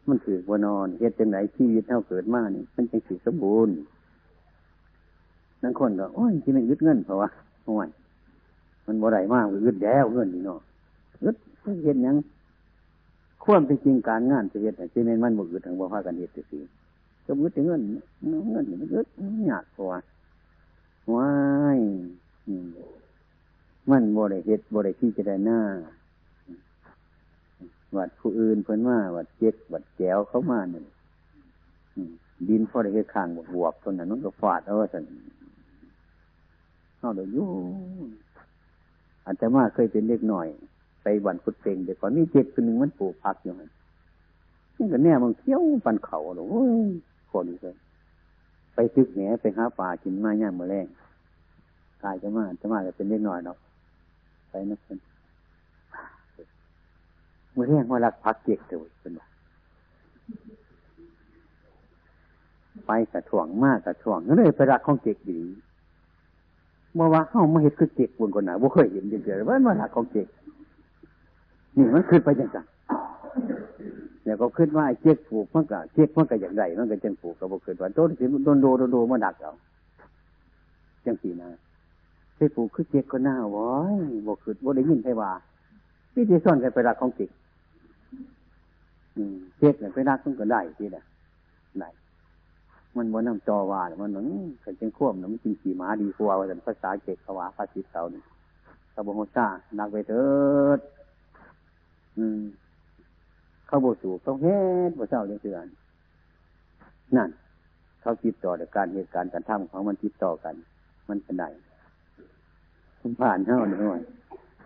[0.08, 3.74] มันถือบ่นอนเห็ดจังไหนชีวิตเท่าเกิดมานี่มันจังสิสมบูรณ์
[5.62, 7.28] นั่นคนก็โอ้ยที่มันยึดเงินเพราะว่า
[7.64, 7.88] โอ้ย
[8.86, 10.60] มันบ่ได้มากยึดแล้วเงินนี่เนาะ
[11.24, 11.36] ยึด
[11.84, 12.16] เห็นยัง
[13.44, 16.58] ควรเป็นจริงการงานจะเห็ดจะเป็นมันบุกทางบ่พากันเห็ดสิ
[17.26, 17.80] สมมติเงิน
[18.50, 19.06] เงินมันยึด
[19.50, 19.98] ยากกว่า
[21.14, 21.30] ว้า
[21.76, 21.78] ย
[22.48, 22.56] มั
[24.00, 25.60] นบ่ได้เห็ดบ่ได้ที่จะได้หน้า
[27.96, 30.84] วัดผู้อื่นเพิ่นว่าวัดเจ็กวัดแก้วเขามาเนี่ย
[32.48, 35.04] ดินพอได้เห็ดข้างบวบตรงนั้นมันก็ฟาดเอาสัน
[36.98, 37.48] เอาเดี๋ยวยู่
[39.24, 40.48] อาจจะมาเคยเป็นเล็กหน่อย
[41.02, 43.68] ไปวันพุทธเต็งเดี๋ยวก่อนนี่เจ็บตัวหนึ่งมันปลูกพักอยู่มัน
[44.76, 46.44] นี่ก็แน่มันเขี้ยวปันเขาหรอ
[47.32, 47.76] คนเลย
[48.74, 50.86] ไปตึกแหนไปหาป่ากินมาย่างมาแรง
[52.02, 53.58] กายจะมาจะมาจะเป็นเล็กหน่อยเนาะ
[54.52, 54.98] ไปนะเพื่อน
[57.52, 59.26] เมื่อแรงว่ารักพักเจ็กเถอะเป็นว่า
[62.86, 65.40] ไปกระถ่วงมากกระถ่วงนั่นเลยไปรักของเจ็กดี
[66.94, 70.26] เมื่อว่าเข้ามาเห็นคือเจ็กบนคนไหนบ่เคยเห็นเดือดว่ามารักของเจ็ก
[71.76, 72.58] นี่มันขึ้นไปยังไง
[74.22, 79.52] เดี๋ยวก็ขึ้นว่าเจ็กผูกมันก็เจ็กมันก็อย่างไรมันก็จังผูกก็บ่เคยว่าโดนสิโดนโดนโดโดมาดักเอา
[81.04, 81.48] จังสีนะ
[82.48, 83.94] ปปลูกคือเจ็กก็น่าว้อย
[84.26, 85.32] บ่คือบ่ได้ยินใครว่า
[86.12, 87.30] พี่ที่ซ่อนกันไปรักของจ็ก
[89.58, 91.02] เจ็กเนี่ยไปรักมันก็ได้ที่ละ
[91.80, 91.88] ได้
[92.96, 94.28] มันว่านำจอว่ามันเหมือน
[94.64, 98.22] กันจังควมนะมันกินขี่ม้าดีกว่าว่าแต่ภาษาเจ็กเขาว่าภาษาเก่านี่
[98.94, 99.46] ตะบงโฮซ่า
[99.78, 100.26] นักไปเถิ
[100.76, 100.78] ด
[102.18, 102.40] อืม
[103.66, 105.66] เขาโบสูเขาเฮ็ดบ่เจ้าจังเตือน
[107.16, 107.30] นั่น
[108.00, 110.54] เขาติดต่อในการเหตุการณ์การทำของมันติดต่อกัน
[111.08, 111.44] มันเป็นไง
[113.02, 114.00] คุณผ่านเท่าหน่อย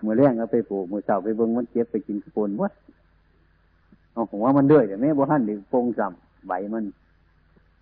[0.04, 2.72] มือแรงเอาไปปลูกมือเสาไปเบิ้งมันเจ็บไปกินกระปนวัด
[4.12, 6.84] เอาผมว่ามันเดือยแต่แม่บ่หันหรือปงจำใบมัน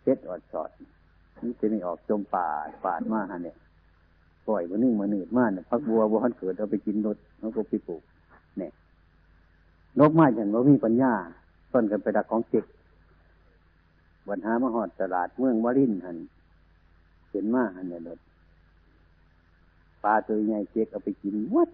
[0.03, 0.71] เช็ดอดสอด
[1.43, 2.47] นี่จะไม่ออกจมป่า
[2.85, 3.57] ป่าดมากฮะเนี่ย
[4.47, 8.03] ปล่อยวันนึงมาหนืดมากเนี่ยพักบัวบัวหันเกิดเอาไปกินรถแล้วก็ไปปลูก
[8.59, 8.73] เนี่ย
[10.01, 11.13] นกมาอย่างเรามีปัญญา
[11.73, 12.65] ต้นกันไปดักของเจ็ก
[14.29, 16.17] วันหามหอดตลาดเมืองวารินหัน
[17.31, 18.19] เห็นมาหันเนี่ยรถ
[20.05, 21.71] ปลาตัวใหญ่เจ็กเอาไปกินวัด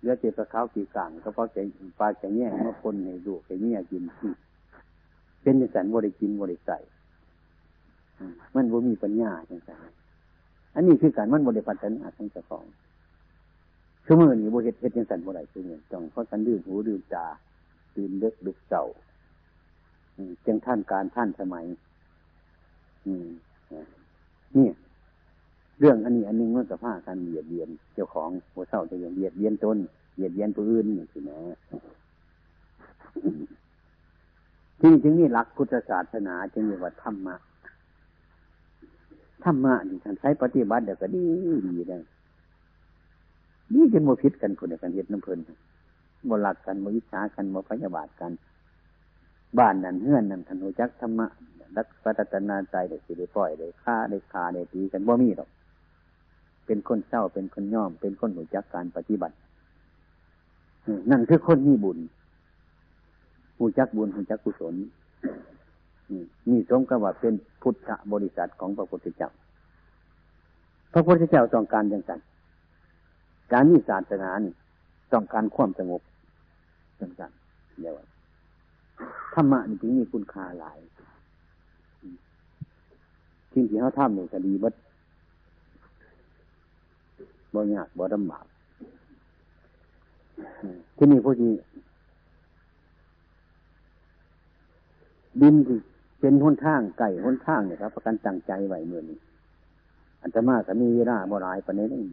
[0.00, 1.56] เลือเจ็บปลาขาวปีกลางก็เพราะแก
[1.98, 4.02] ปลาแกแย่มาคนในดูแกเนี่ยกิน
[5.42, 6.78] เป็นในสันบริกินบริใส่
[8.54, 9.70] มันบ่มีปัญญาจังไง
[10.74, 12.64] อันนี้คือการมันบริพัฒนาทั้งเจ้าของ
[14.06, 17.26] ชั่วโมงนี้บริเหตุยังสันบ่ได้ชั่วโมงต้องเพราะกันดื่มหูดื่มตา
[17.96, 18.84] ดื่มเล็กดึกเจ้า
[20.46, 21.64] จังท่านการท่านสมัย
[23.06, 23.26] อืม
[24.56, 24.68] นี่
[25.80, 29.78] เรื่องอันนี้อันนึงมันกับผ้าการเบียดเบียนเจ้าของหัวเศร้าจะยังเบียดเบียนตน
[30.16, 31.38] เบียดเบียนผู้อื่นนี่สินะ
[34.80, 37.34] ที่จึงนี่หลักพุทธศาสนาจึงมีว่าธรรมะ
[39.44, 41.24] ธรรมะนี่ท่านใช้ปฏิบัติเดี๋ยวก็ดี
[41.66, 42.02] ดีเลย
[43.74, 45.38] นี่จนโมพิษกันคนเดียวกันเห็ดน้ำเพลิน
[46.26, 48.32] โมหลักกันโมวิชากันโมพยาบาทกัน
[49.58, 51.26] บ้านนั่นเฮือนนั่นธนูจักธรรมะ
[51.76, 55.48] รักพัฒนาใจเด็กสิได้ปล่อยได้ฆ่าได้คาได้ตีกันบ่มีหรอก
[56.66, 59.36] เป็นคนเศร้าเป็นคนย่อม เป็นคนหูจักการปฏิบัติ
[61.10, 61.98] นั่นคือคนมีบุญ
[63.58, 64.74] หูจักบุญหูจักกุศล
[66.48, 69.30] นี่สมกับว่าเป็นพุทธบริษัทของพระพุทธเจ้า
[70.92, 72.12] พระพุทธเจ้าต้องการอย่างไร
[73.52, 74.52] การมีศาสนานี่
[75.12, 76.02] ต้องการความสงบ
[77.00, 77.30] จังสัน
[77.80, 77.98] เดียว
[79.34, 80.78] ธรรมะนี่จึงมีคุณค่าหลาย
[83.52, 84.74] สิ่งที่เขาทำนี่ก็ดีบัด
[87.54, 88.44] บ่ยากบ่ลำบาก
[90.96, 91.54] ที่นี่พวกนี้
[95.42, 95.78] ดินที่
[96.20, 99.18] เป็นหนทางไก่หนทางเนี่ยครับ ประกันตั้งใจไหวเมื่อนี้
[100.22, 102.04] อันตมาก็มีเวลาบ่หลายประเด็นนี้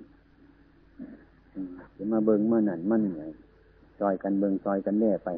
[1.95, 3.23] จะมาเบิงเมานั่นมันไง
[3.99, 5.29] ซอยกันเบิงซอยกันแน่ไป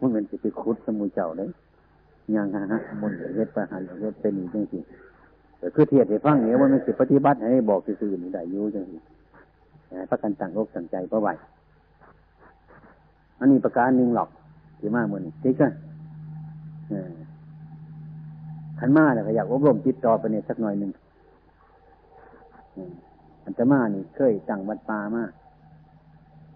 [0.00, 1.48] มันเป็นจะไปคุดสมุเจ้าเลย
[2.36, 4.80] ยังฮะฮะมันเฮ็ดไปหันเฮ็ดเป็นจริงจริ
[5.60, 8.98] แต่คือเทียดให้ฟังเนี่ยว่ามันสิปฏิบัติให้บอกซื่อๆนี่ได้ยุ่จังสิ
[10.10, 11.28] ประกันตั้งอกตั้งใจเพราะไหว
[13.38, 14.28] อันนี้ประการหนึ่งหรอก
[14.78, 15.72] ที่มากมือนี่ที่กัน
[18.78, 20.90] ขันมาเนี่ยก็อยากอบรมจิตต่อไปเนี่ยสักหน่อยหนึ่ง
[23.44, 25.24] อันตมานี่เคยตั้งวัดป่ามา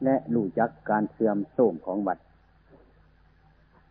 [0.04, 2.18] และรู้จักการเสื่อมโทรมของวัด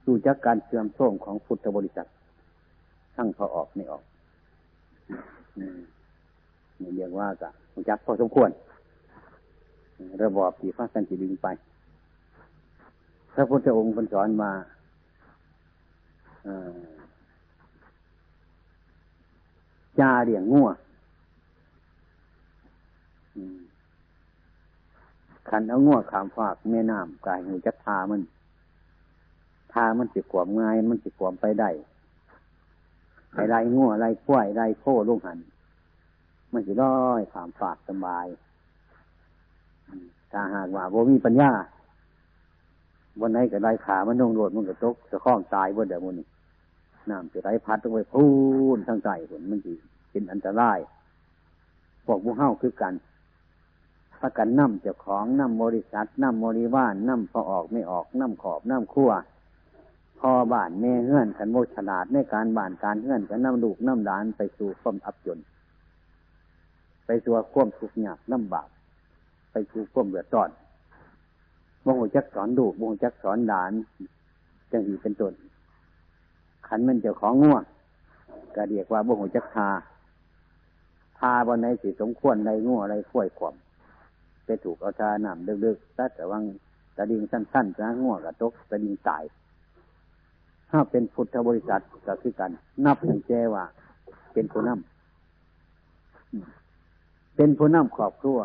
[0.08, 2.08] รู้จักการเสื่อมโทรมของพุทธบริษัท
[3.16, 4.04] ทั้งพอออกไม่ออก
[6.82, 8.50] นี่เรียกว่ากะรู้จักพอสมควร
[10.24, 11.48] ระบอบที่พระสันติดึงไป
[13.34, 14.52] พระพุทธองค์เป็นสอนมา
[20.00, 20.70] จาเรียงงัว
[25.50, 28.22] ขันเอางัวขามฝากแม่น้ำกายหูจักทามัน
[29.74, 31.70] ทามันจิขวมง่าย มันจิขวมไปได้
[33.34, 35.40] ไอ้ไรงัวไรกล้วยไรโค้ลูกหัน
[36.54, 38.28] มันจะร้อยขามฝากสบาย
[40.32, 41.52] ถ้าหากว่าโบมีปัญญา
[43.22, 46.16] วันไหนก็ไรขามันนงโดดมันก็ตกจะคล้องตายบนเดี๋ยวมัน
[47.10, 48.26] น้ำจะไรพัดต้องไปพู
[48.76, 49.74] นทั้งใจผลมันจี
[50.12, 50.80] เป็นอันตราย
[52.06, 52.94] พวกผู้เฮาคือกัน
[54.22, 59.12] ประกันน้ำเจ้าของน้ำบริษัทน้ำบริวารน้ำพอออกไม่ออกน้ำขอบน้ำขั้ว
[60.26, 65.40] พอบ้านแม่เฮือนขันโมฉลาดในการบ้านการเฮือนกันน้ำลูกน้ำหลานไปสู่ความอับจน
[67.06, 68.68] ไปสู่ความทุกข์ยากน้ำบาก
[69.52, 70.50] ไปสู่ความเดือดร้อน
[71.86, 73.72] บ่งจักสอนดูบ่งจักสอนดาน
[74.72, 75.34] จังสีเป็นต้น
[76.68, 77.64] ขันมันเจ้าของง่วง
[78.56, 79.70] ก็เรียกว่าบ่งจักทา
[81.18, 83.54] ทาบนในสิสมควรในง่วอะไรข่วยขวม
[84.46, 86.44] ไปถูกเอาชาหนำเดึกๆแต่วัง
[86.96, 89.24] ตะดิงสั้นๆจะง่วงกับตกตะดิงตาย
[90.76, 92.52] ถ้าเป็นพุทธบริษัทก็คือกัน
[92.86, 93.64] นับถึงแจว่า
[94.34, 98.40] เป็นผู้นำเป็นผู้นำครอบครัว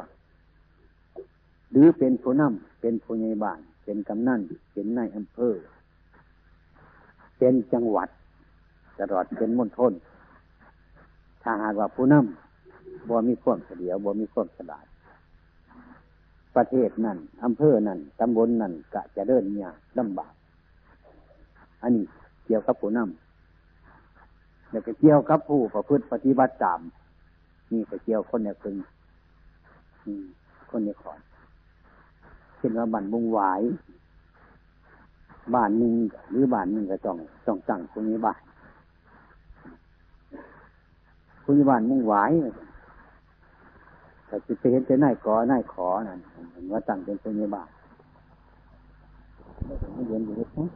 [1.71, 4.41] หรือเป็นผู้นำเป็นผู้ใหญ่บ้าน เป็นกำนัน
[4.73, 5.55] เป็นนายอำเภอ
[7.38, 8.09] เป็นจังหวัด
[8.99, 9.93] ตลอดเป็นมณฑล
[11.43, 14.87] ถ้าหากว่าผู้นำบ่มีความเฉลียวบ่มีความฉลาด
[16.57, 20.33] ประเทศนั่นอำเภอนั่นตำบลนั่นกะจะเดินเนี่ยลำบาก
[21.83, 22.05] อันนี้
[22.47, 26.81] เกี่ยวกับผู้นำแล้วก็เกี่ยวกับผู้ประพฤติปฏิบัติตาม
[27.73, 28.75] นี่ก็เกี่ยวคนเนี่ยพึง
[30.71, 31.19] คนเนี่ยขอน
[32.57, 33.62] เช่นว่าบันบุงหวาย
[35.55, 35.93] บ้านหนึ่ง
[36.31, 38.41] หรือบ้านหนึ่งก็ต้องต้องตั้งคนนี้บ้าน
[41.43, 42.31] คนนี้บ้านมุ่งหวาย
[44.27, 46.21] แต่จิตเห็นจะน่ายกอน่ายขอนั่น
[46.73, 47.69] ว่าตั้งเป็นปุญญาบาต
[49.95, 50.69] ไม่เรียนอยู่นะ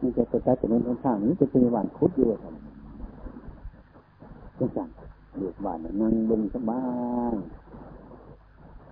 [0.00, 2.54] นี่จะจะจะเป็นคนข้างนี้จะเป็นวันคุดอยู่ครับ
[4.58, 4.88] จังสัน
[5.36, 6.80] เดือดบานนั่งบนสบา
[7.32, 7.34] ย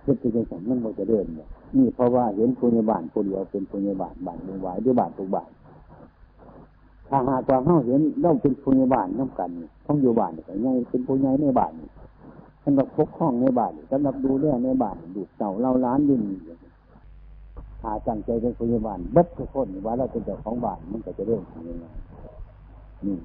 [0.01, 5.49] เพื่อจะสั่งนมันโมจะเดินเนี่ยนี่เพราะว่าเห็นปุญญาบาตปุญญาเป็นปุญญาบาตบานมือไหวด้วยบาตทุกบาท
[7.09, 9.49] ถ้าหากว่าเขาเห็นเราเป็นปุญญาบาตน้ำกัน
[9.85, 11.71] ต้องอยู่บ้านแต่ยังเป็นปุญญาในบ้าน
[12.63, 16.21] สำหรับปกครองในบ้านสำหรับดูแลในบ้านดูเต่าเล่าล้านยืน
[17.85, 21.85] ถ้าจังใจเป็นปุญญาบาลบัดทุกคนว่าเราเป็นเจ้าของบ้านมันก็จะเริ่มทำยังไง
[23.05, 23.17] นี่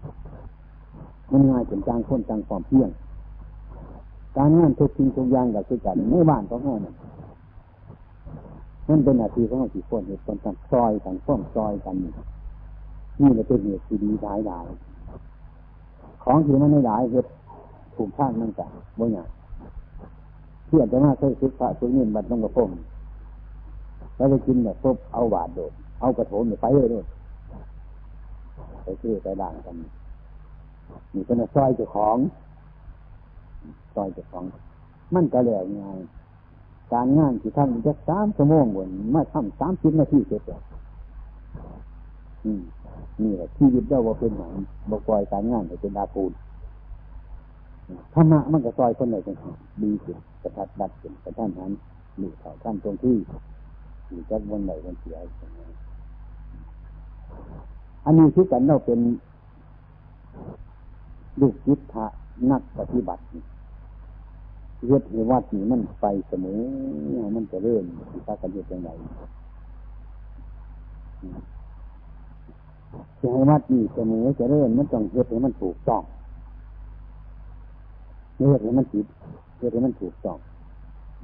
[1.30, 2.90] มันง่ายเป็นจางคนจางความเพียง
[4.36, 6.94] การงานทุกสิ่งทุกอย่างกับคือกันในบ้านของเราเนี่ย
[8.88, 11.94] นั่นเป็นหน้าที่ของเราสี่คนเหตุผลการซอยกันฟ้องซอยกัน
[13.20, 14.66] นี่เลยเป็นเหตุที่ดีหลายหลาย
[16.24, 17.28] ของที่มันไม่หลายเหตุ
[17.94, 19.28] ถูกท่านมันกันบ่อย่าง
[20.66, 22.70] เพื่อจะมาเคยคิดพระสุนินบัดต้องกระพง
[24.20, 27.04] แล้วไปกินแบบปุ๊บเอาบาดโดดเอากระโถนไปเลยด้วย
[28.82, 29.74] ไปซื้อไปด่างกัน
[31.14, 32.16] นี่เป็นซอยเจ้าของ
[33.94, 34.44] ซอยเจ้าของ
[35.14, 35.84] มันก็แล้วไง
[36.92, 40.62] การงานที่ทำจะสามชั่วโมงบนมาทำสามสิบนาทีเสร็จแล้ว
[43.22, 44.52] นี่แหละที่ยึดได้ว่าเป็นหนัง
[44.90, 46.32] บกปล่อยการงานเป็นดาปูน
[48.14, 49.36] ธรรมะมันก็ซอยคนไหนเป็น
[49.82, 51.72] ดีสุดกระทัดดัดเป็นกระท่านนั้น
[52.18, 53.16] หรือเขาท่านตรงที่
[54.10, 55.16] หรือจักวันไหนวันเสีย
[58.04, 59.00] อันนี้คือกันเราเป็น
[61.40, 62.06] ลูกยิทะ
[62.50, 63.22] นักปฏิบัติ
[64.86, 66.60] เฮ็ดให้วัดนี้มันไปเสมอ
[67.36, 68.90] มันจะเริ่มที่พากันเฮ็ดยังไง
[73.20, 76.02] จะให้วัดนี้เสมอจะเริ่มมันต้องเฮ็ดให้มันถูกต้อง
[78.36, 79.06] เฮ็ดให้มันผิด
[79.58, 80.38] เฮ็ดให้มันถูกต้อง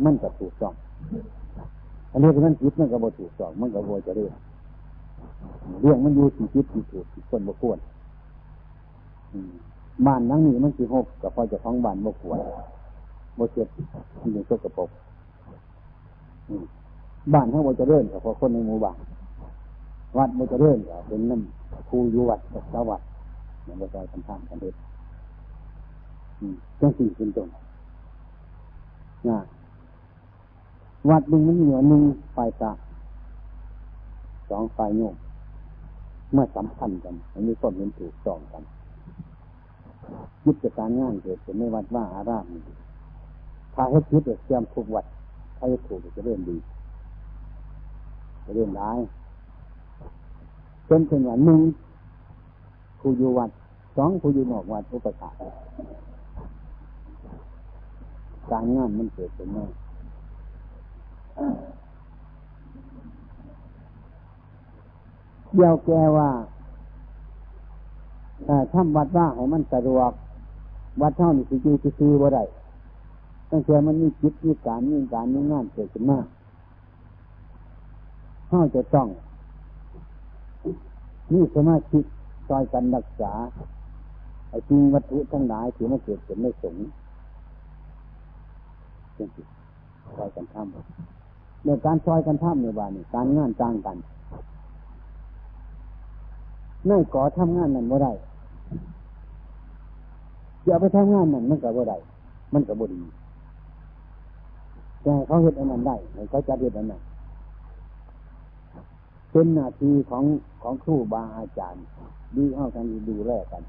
[0.05, 0.75] มันก็ถูกต้อง
[2.16, 4.33] อันนี้ที่มันผิดมันก็บ่ถูกต้องมันก็บ่จะเริ่ม
[5.81, 7.79] เรื่องมันอยู่ที่ผิดที่ถูกที่คนบ่ควร
[10.07, 12.38] บ้านนั่งนี้มันสิหกกับพอจะท้องบ้านบ่ควร
[13.38, 13.68] บ่เช็ด
[14.20, 14.90] มันยังสกปรก
[17.35, 18.98] บ้านทั้งบ่จะเริ่มกับพอคนในหมู่บ้าน
[20.16, 23.02] วัดบ่จะเริ่มกับเป็นน้ำครูอยู่วัดกับสวัด
[23.64, 24.74] เนี่ยบ่ซอยกันทางกันเด็ด
[26.81, 27.48] จังสี่เป็นต้น
[29.29, 29.38] นะ
[31.11, 32.03] วัดหนึ่งมันเหนือหนึ่ง
[32.37, 32.73] ฝ่ายตา
[34.51, 35.14] สองฝ่ายโยม
[36.33, 38.62] เมื่อสัมพันธ์กันมันมีความเห็นถูกต้องกัน
[40.45, 42.47] ยุทธการงานเกิดเป็นในวัดว่าอาราม
[43.75, 45.07] ถ้าให้คิดเตรียมทุกวัด
[45.57, 46.57] ถ้าให้ถูกจะเริ่มดี
[48.45, 48.99] จะเริ่มร้าย
[50.87, 51.61] เป็นเช่นว่าหนึ่ง
[52.99, 53.51] ผู้อยู่วัด
[53.97, 55.37] สองผู้อยู่นอกวัดอุปการ
[58.51, 59.64] การงานมันเกิดเป็นแน่
[65.55, 66.31] เดียวแกว่า
[68.72, 70.11] ทำวัดว่าให้มันสะดวก
[71.01, 72.44] วัดเท่านี้สิจีซื้อว่าได้
[73.51, 76.18] ตั้งแต่มันมีจิตมีการมีการมีงานเกิดขึ้นมา
[78.49, 79.09] เท่าจะต้อง
[81.33, 82.01] นี่สมาธิ
[82.49, 83.33] ซอยกันรักษา
[84.49, 86.77] ไอ้จริงวัตถุทั้งหลายที่มันเกิดขึ้นไม่สง
[89.16, 89.29] จริง
[90.16, 91.15] ซอยกันทำ
[91.66, 93.96] ในการซอยกันทำในบ้านนี่การงานจ้างกัน
[96.87, 98.12] ไม่ก่อทำงานนั่นบ่ได้
[100.66, 101.98] จะไปทำงานนั่นมันก็บ่ได้
[102.52, 103.00] มันก็บ่ดี
[105.02, 105.96] แต่เขาเห็นอันนั้นได้
[106.31, 107.02] เขาจะเห็นอันนั้น
[109.31, 110.24] เป็นหน้าที่ของ
[110.62, 111.85] ของครูบาอาจารย์
[112.37, 113.62] ดีเข้ากันดูแลกัน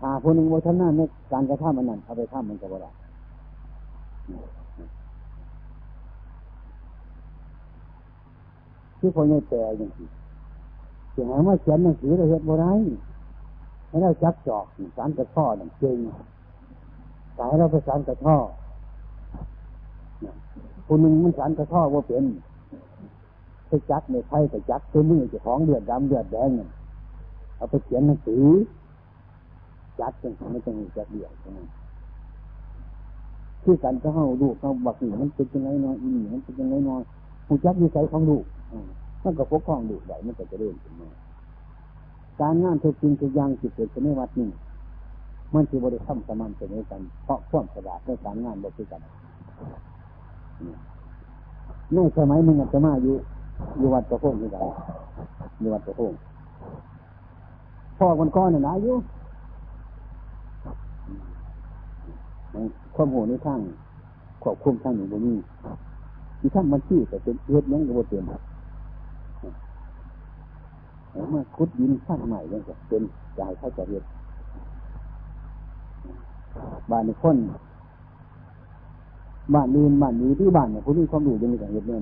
[0.00, 1.00] ถ้าคนหนึ่งว่าท่านะใน
[1.32, 2.90] การกระทำอันนั้นเอาไปทำมันก็บ่ได้
[8.98, 10.08] ที่คนไม่แต่อย่างนี้
[11.12, 12.72] เสียงว่าเขียนหนังสือเราเห็นบ่ได้
[13.88, 14.64] ให้จักจอก
[14.96, 15.98] สารกระท่อหนังเจง
[17.38, 18.36] สายเราไปสารกระท่อ
[20.86, 22.24] คนหนึ่งมันสารกระท่อว่าเป็น
[23.68, 26.50] ไปจักในไทยไปจักตัวมือจะของเดือดดำเดือดแดง
[27.56, 28.44] เอาไปเขียนหนังสือ
[30.00, 31.58] จัดจังไม่ต้องจัดเดียวใช่ไหม
[33.62, 37.02] คือกันก็เข้าดูเขาบักหนีมันเป็นยังไงน้อยอีนี่มันเป็นยังไงน้อย
[37.46, 38.44] ผู้จักวิสัยของลูก
[39.22, 41.08] มันก็ปกครองลูได้มันก็จะเริ่มขึ้นมา
[42.40, 44.50] การงานทุกสิ่งทุกอย่างที่เกิดขึ้นในวัดนี้
[45.54, 49.00] มันคือบริธรรมสม่ำเสมอกัน เพราะความสะอาดในการงานบริกัน
[51.94, 53.14] ในสมัยมึงอาจจะมาอยู่
[53.78, 54.58] อยู่วัดกระโพงที่ไหน
[55.58, 56.12] อยู่วัดกระโพง
[57.98, 58.94] พ่อคนก้อนเนี่ยนะอยู่
[62.94, 63.60] ความโหนี่ทั้ง
[64.42, 65.36] ควบคุมทั้งหนึ่งบนนี้
[66.38, 68.22] ที่ทั้งมันชื่อแต่เป็นเอื้อยังก็บ่เป็น
[71.34, 73.02] มาคุดยินสร้างใหม่ยังจะเป็น
[73.36, 74.04] ใจเขาจะเรียน
[76.90, 77.36] บ้านในคน
[79.54, 82.00] บ้านนี้บ้านนี้ที่บ้านเนี่ยผู้นี้ความรู้ยังมีแต่เห็นเนี่ย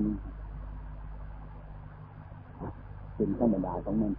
[3.15, 4.13] เป็นธรรมดาของมัน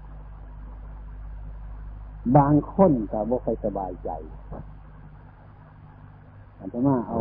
[2.37, 4.11] บางคนก็บ่ค่อยสบายใจ
[6.61, 7.19] อันตมาเอา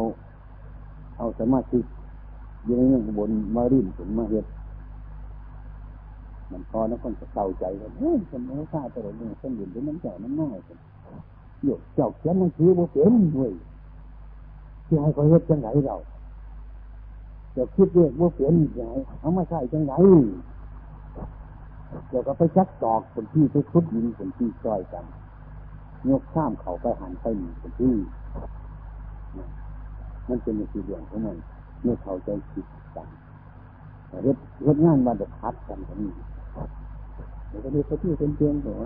[1.17, 1.79] เอาสมาธิ
[2.67, 4.45] ยืนยังบนมารินถึงมาเห็ด
[6.51, 10.77] มันพอนะคนจะเศร้าใจกันเฮ้ยคนไม่ทราบแต่เรื่องคนอื่นเป็นน้ำใจน้ำหน้ากัน
[11.63, 13.51] โยกเจ้าเขียนหนังสือบ่เป็นด้วย
[14.85, 15.97] ที่ให้เขาเฮ็ดจังไรเรา
[17.53, 19.93] เจ้าคิดเรื่องบ่เป็นยังไงเอามาใส่จังไร
[22.09, 25.05] เดี๋ยวก็ไปจักตอกคนที่ไปคุดยินคนที่ซอยกัน
[26.09, 27.95] ยกข้ามเขาไปหันไปหนีคนที่
[30.29, 31.37] มันเป็นสิ่งเรื่องของมัน
[31.81, 33.07] เมื่อเขาใจคิดกัน
[34.23, 36.09] เฮ็ดเฮ็ดงานมาเดือดพัดกันก็มี
[37.49, 38.79] เดี๋ยวก็ดูเขาที่เป็นเพียงตัว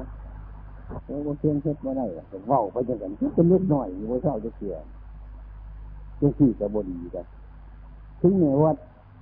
[1.06, 4.76] แล้วว่าเพียงเฮ็ดมาได้ก็เว้าไปจังกันเป็นเล็กหน่อยว่าเจ้าจะเสีย
[6.22, 7.26] จังสี่กับบดีกัน
[8.22, 8.72] ถึงแม้ว่า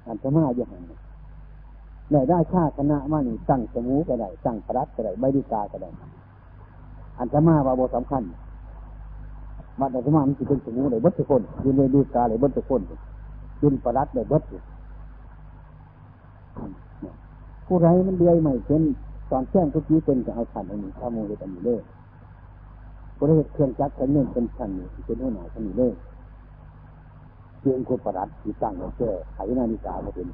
[0.07, 0.81] อันตมาจะหัน
[2.11, 5.89] ได้ได้ชาคณะมานี่ตั้งสมูก็ได้ตั้งพรัตก็ได้ใบดิกาก็ได้
[7.19, 8.23] อันตมาว่าบสำคัญ
[9.79, 12.81] มาแต่สมามันจะเป็นสมูเลยบัตรคนยืนในดีกาเลยบัตรคน
[13.61, 14.45] ยืนพรัตเลยบัตร
[17.71, 18.83] ผู้ไรมันเดือยใหม่เป็น
[19.31, 21.81] ตอนแจ้งทุกทีเป็นจะเอาขันอันนี้ข้ามูลอันนี้เลย
[23.15, 25.93] ผู้ไรเครื่องจักรเครื่องเงินเป็นขันนี่เป็นหัวหน้าขันนี้เลย
[27.59, 30.27] เพียงคนประดับที่ตั้งแล้วแก้ไขนาฬิกามาเป็น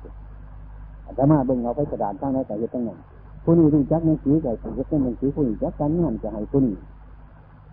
[1.03, 2.99] อาจจะมาเบิ่งเอาไปกระดานตั้งไว้แต่ยังตั้งนั้น
[3.43, 6.77] ผู้นี้รู้จักหนังสือกับผู้นี้หนังสือผู้นี้จักการงานจะให้ผู้นี้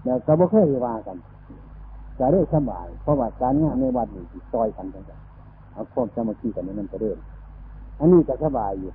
[0.05, 1.17] แล้วก็บ่เคยว่ากัน
[2.19, 5.05] จะเรื่อสบายเพราะว่าการงานในวัดนี่ซอยกันจัง
[5.73, 7.19] เอาความสมาธิกันนี่มันจะเริ่ม
[7.99, 8.91] อันนี้ก็สบายอยู่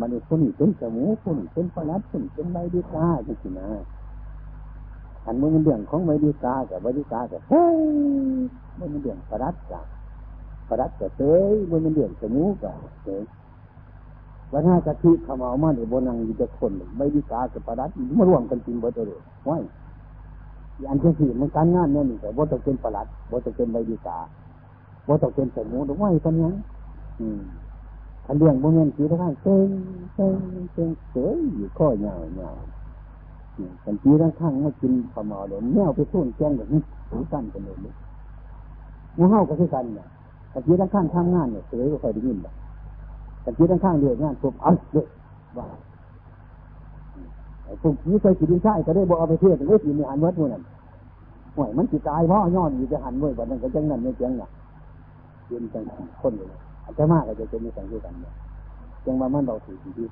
[0.00, 3.68] มันผู้นี้เป็นสมูผู้นี้เป็นพนัดผู้นี้เป็นใบดีกาจริงๆนะ
[5.24, 7.78] อันมันเรื่องของใบดีกากับใบดีกากับเฮ้ย
[8.78, 9.84] มันเรื่องพนัดกับ
[10.68, 13.22] พนัดกับเฮ้ยมันเรื่องสมูกับเฮ้ย
[14.52, 19.56] วันห้ากะทิขมาเอามาในบนังอยู่จะคนใบดีกากับพนัดมารวมกันจริงบ่ตัวเดียวไว้
[20.88, 24.18] อันที่สี่มันการงานเนี่ยนี่แต่บ่ต้องเป็นประหลัดบ่ต้องเป็นใบดีกา
[25.06, 26.54] บ่ต้องเป็นสมูต้องไว้กันยัง
[27.20, 27.40] อืม
[28.26, 29.68] อันเรื่องโมเมนต์สีทั้งเซ็ง
[30.14, 30.34] เซ็ง
[30.72, 32.50] เซ็งเสยอยู่ข้อเงาเงา
[33.84, 37.76] กันจีทั้งข้างมากินขมเอเดี๋ยวแมวไปส่วนแจ้งแบบนี้ถือกันกันเลย
[39.16, 40.06] มูเฮาก็คือกันเนี่ย
[40.52, 42.54] กันจีทั้งข้างทำงานเนี่ยเสยก็คอยได้ยินแบบ
[43.44, 45.06] กันจีทั้งข้างเดือดงานปุ๊บเอาเด็ก
[45.58, 45.66] ว่า
[47.82, 50.62] พวกนี้เคยกินใช่ก็ได้บอกเอาไปเทศเลยกินในหันวัดมู่นั่น
[51.56, 54.48] ห่วยมันจิตายเพราะย้อนอยู่จะหันว้วันนั้นก็จังนั้นไม่เจียงน่ะ
[55.50, 55.82] ยืนจัง
[56.22, 56.48] คนเลย
[56.84, 58.34] อาจจะมากก็จะเป็นในสังเกตกันเนี่ย
[59.04, 60.08] จังว่ามันเบาถือที่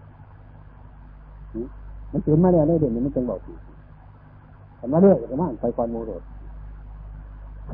[2.13, 3.59] มันตื่นมาแล้วได้เด่นมันจังเบาถือ
[4.77, 6.23] แต่มาเรื่อยก็มาไปก่อนโมโรด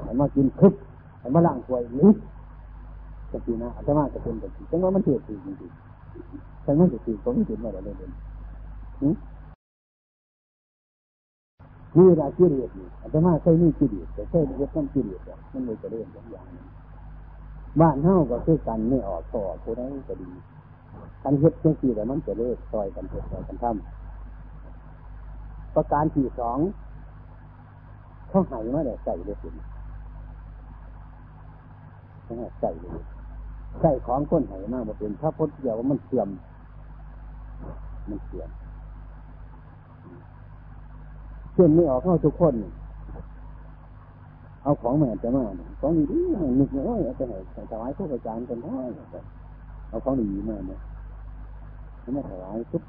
[0.05, 0.73] แต่มากินคึบ
[1.21, 2.11] แต่มาล่างถวยนี้
[3.31, 8.13] จะปีนะอาจจะมากจะเป็นแบบจังว่ามันเถื่อนจริงๆจังมันจะถือก็ไม่ถือมาแล้วได้เด่น
[9.03, 15.21] นี่เวลากิเลสนี่อาจจะมาใช่นี่กิเลสแต่ใช่เรื่องกิเลส
[15.53, 16.63] มันเลยจะเรื่องอย่างนี้
[17.81, 20.31] บ้านเฮาก็คือกันไม่ออกต่อผู้ใดก็ดี
[21.23, 26.59] กันเฮ็ดเช่นสี่แต่มันจะเลิกซอยกันเฮ็ดซอยกันทำประการที่สอง
[28.29, 29.49] เขาหายมาแล้วใส่เลยสิ
[32.61, 32.99] ใส่เลย
[33.81, 36.29] ใส่ของก้นหายมากบ่เป็นถ้าพ้นเดียวว่ามันเสื่อม
[38.11, 38.51] มันเสื่อม
[41.53, 42.55] เสื่อมไม่ออกเข้าทุกคน
[44.63, 45.45] เอาของแม่จะมา
[45.81, 46.19] ของดีดี
[46.59, 47.39] นึกว่าจะให้
[47.71, 48.79] ถวายพวกอาจารย์กันได้
[49.89, 50.81] เอาของดีมาเนี่ย
[52.15, 52.83] ไม่ถวายปุ๊บ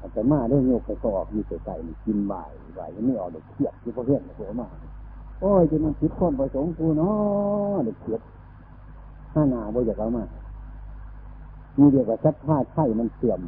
[0.00, 4.66] อาจจะมาเรื่องโยกไปกออกมีใส่กินบ่ายบ่ายยังไม่ออกเด็กเทียบที่พ่อเพื่อนหัวมา
[5.40, 8.20] โอ้ยจะมันคิดความประสงค์กูเนาะเด็กเทียบ
[9.34, 10.24] ห้านาบ่อยากเอามา
[11.78, 13.40] มีเดียวกับชัดท่าไข่มันเสื่อม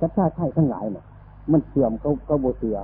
[0.00, 1.04] ชัดท่าไข่ทั้งหลายเนี่ย
[1.52, 2.76] มันเสื่อมเขาเขาโบเสือ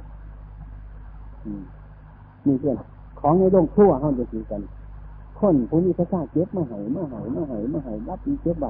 [2.47, 2.77] อืมมีเพื่อน
[3.21, 4.61] ของในโลกทั่วเขาจะสีกัน
[5.39, 8.67] คนผู้นี้พระเจ้าเจ็บมาหายมาหายมาหายมาหายรับอีเจ็บใบ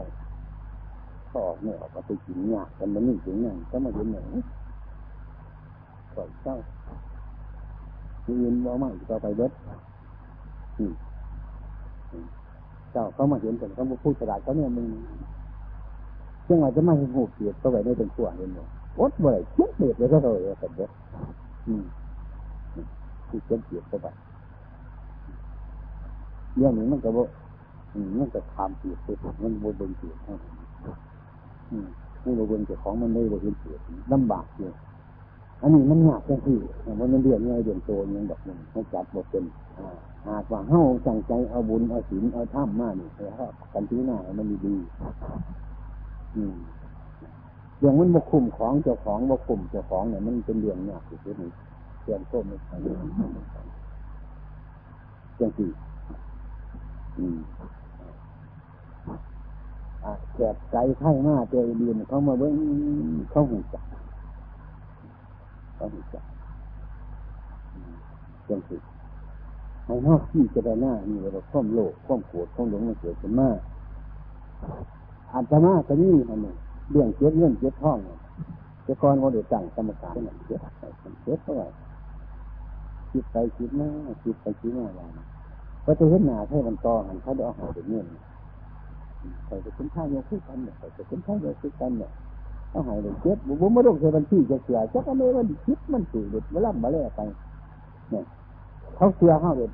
[1.34, 4.24] ต่อเนี่ยออกมาไปกินยากกันมันนี่ถึงนั่นก็มาเห็นหนึ่ง
[6.14, 6.56] ก่อนเจ้า
[8.26, 9.52] มีเงินว่าไม่ต่อไปเบิด
[12.92, 14.86] เจ้าเขามาเห็นกันเขาพูดสลาดเขาเนี่ยมึง
[16.44, 20.86] เชื่อว่จะไม่เห็นหูเกียดก็ไปได้เป็นตัวเห็นไหมดอดบ่อยเช็ดเด็ดเลยก็เลยสัตว์เด็
[23.26, 24.06] ดที่เจ็บเกียดเข้าไป
[26.56, 27.22] เรื่องนี้มันก็บ่
[28.18, 29.08] มันก็ความเกียดไป
[29.42, 30.50] มันบ่เบิ่งเกียดเท่านั้
[32.32, 33.80] นบ่เบิ่งเจ้าของมันได้บ่เห็นเกียด
[34.12, 34.70] ลำบากอยู่
[35.60, 36.58] อันนี้มันยากจังที่
[36.98, 39.44] มันมันเรียนง่ายเรียนโตยังแบบนึงมันจับบ่เป็น
[40.26, 44.74] หากว่าเฮาจังใจเอาบุญเอาศีลเอาธรรมมานี่ให้เฮากันที่หน้ามันดี
[46.36, 46.56] อืม
[47.80, 51.65] อย่างมันบกคุมของเจ้าของบกคุมเจ้าของเนี่ยมันเป็นเรื่องยากที่สุดๆ
[52.06, 52.76] เตรียมต้มไม่ใช่
[55.38, 55.70] จังสี่
[60.36, 62.52] แกบใจไข่มาเจอเรียนเขามาเบิ้ง
[63.30, 63.84] เขาหูจัก
[65.76, 66.24] เขาหูจัก
[68.48, 68.80] จังสี่
[69.86, 73.48] ให้นอกที่จะได้หน้านี่เราข้อมโลกข้อมโกรธข้อมหลงมันเกิดขึ้นมา
[75.32, 76.52] อาตมาก็นี่อันนี้
[76.90, 77.98] เรื่องเจ็บเรื่องเจ็บท้อง
[78.84, 80.14] เจ้าก่อนเขาเดือดจังกรรมการ
[80.46, 81.66] เจ็บเจ็บเจ็บเท่าไหร่
[83.16, 83.88] คิดไปคิดมา
[84.22, 85.10] คิดไปคิดมาอย่าง
[85.84, 88.04] ก็จะเห็นหนาให้มันตอหันเขาเดี๋ยวเอาหายไปเงี้ย
[89.46, 92.10] ใส่จะเป็นข้าวโยคุกันเนี่ยใส่จะเป็นข้าวโยคุกันเนี่ย
[92.70, 97.20] เอาหายเลยเจ็บบุ้มไม่ต้องใช้บัญชีจะเสียจักอะไรมันคิดมันสื่อเด็ดมาล่ำมาแล่ไป
[98.10, 98.24] เนี่ย
[98.96, 99.70] เขาเสียข้าวเด็ด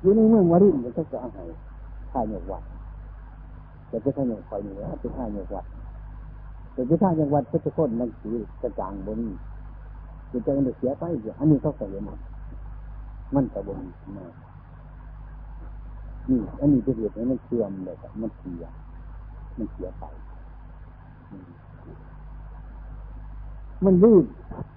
[0.00, 1.46] อยู่ในเมืองวารินมันก็จะเอาหาย
[2.12, 2.62] ข้าวโยวัด
[3.88, 5.64] แต่เป็นข้าวโยคอยนี่นะเป็นข้าวโยวัด
[6.72, 8.30] แต่เป็นข้าวโยวัดก็จะคนมันสี
[8.62, 9.20] กระจางบน
[10.32, 11.04] จะจะเสียไป
[11.38, 12.18] อันนี้เขาเสียมัน
[13.34, 13.78] มันกระบน
[14.16, 14.26] มา
[16.28, 18.62] นี่อันนี้เป็นเหตุให้มันเสื่อมเลยมันเสีย
[19.58, 20.04] มันเสียไป
[23.84, 24.26] มันรีบ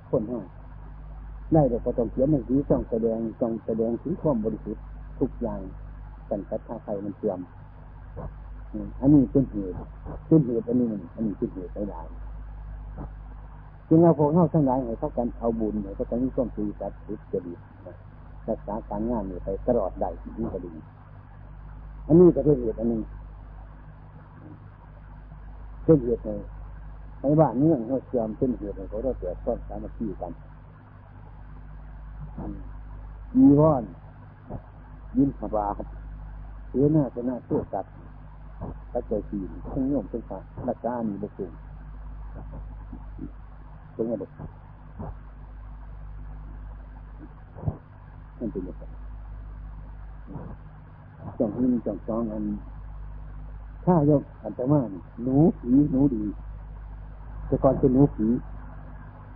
[0.10, 0.42] คนห้า
[1.54, 4.84] ได้แต่ก็ต้องเขียนหนังสือต้องแสดงต้องแสดงถึงความบริสุทธิ์
[5.20, 5.62] ทุกอย่าง
[6.30, 7.40] กันกัถ้าใครมันเสื่อม
[9.02, 9.78] อันนี้เป็นเหตุ
[10.28, 12.02] เป็นเหตุอันนี้มันอันนี้เป็นเหตุไม่ได้
[13.88, 17.60] จึงเอาพวกเข้าทั้งหลายให้เขากันเอาบุญให้เขากันมีความตีสัตว์สุจริต
[18.48, 20.72] รักษาการงานนี่ไปตลอดได้ที่ก็ดี
[22.08, 23.02] อันนี้ก็เป็นเหตุอันหนึ่ง
[25.84, 26.30] เป็นเหตุใน
[27.22, 30.32] ในบ้านเมืองเขาเสื่อมเป็นเหตุในเขาเราเกิดความสามัคคีกัน
[33.36, 33.84] ยีวอน
[35.18, 35.68] ยินสบา
[36.70, 37.86] เสียหน้าชนะตัวกัด
[38.92, 41.40] พระเจ้าจีนทั้งโยมทั้งพระนักการมีบุคค
[43.96, 44.32] ลเป็นไงเด็ก
[48.40, 48.84] นั่นเป็นยังไง
[51.40, 52.44] จองหินจองจองอัน
[53.86, 54.80] ถ้ายกอันตมา
[55.24, 56.24] หนูผีหนูดี
[57.48, 58.28] แต่ก่อนเป็นหนูผี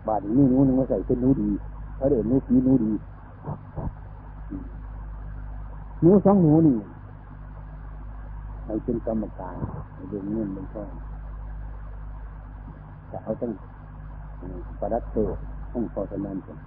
[0.07, 1.49] บาดนี้หนูนึงมาใส่เป็นหนูดี
[1.95, 2.91] เขาเดินหนูผีหนูดี
[6.01, 6.75] หนูสองหนูนี่
[8.65, 9.55] ให้เป็นกรรมการ
[10.09, 10.83] เรื่องเงินเป็นข้อ
[13.11, 13.51] จะเอาตั้ง
[14.79, 15.17] ประดับโต
[15.73, 16.57] ตั้งพอสนันเป็น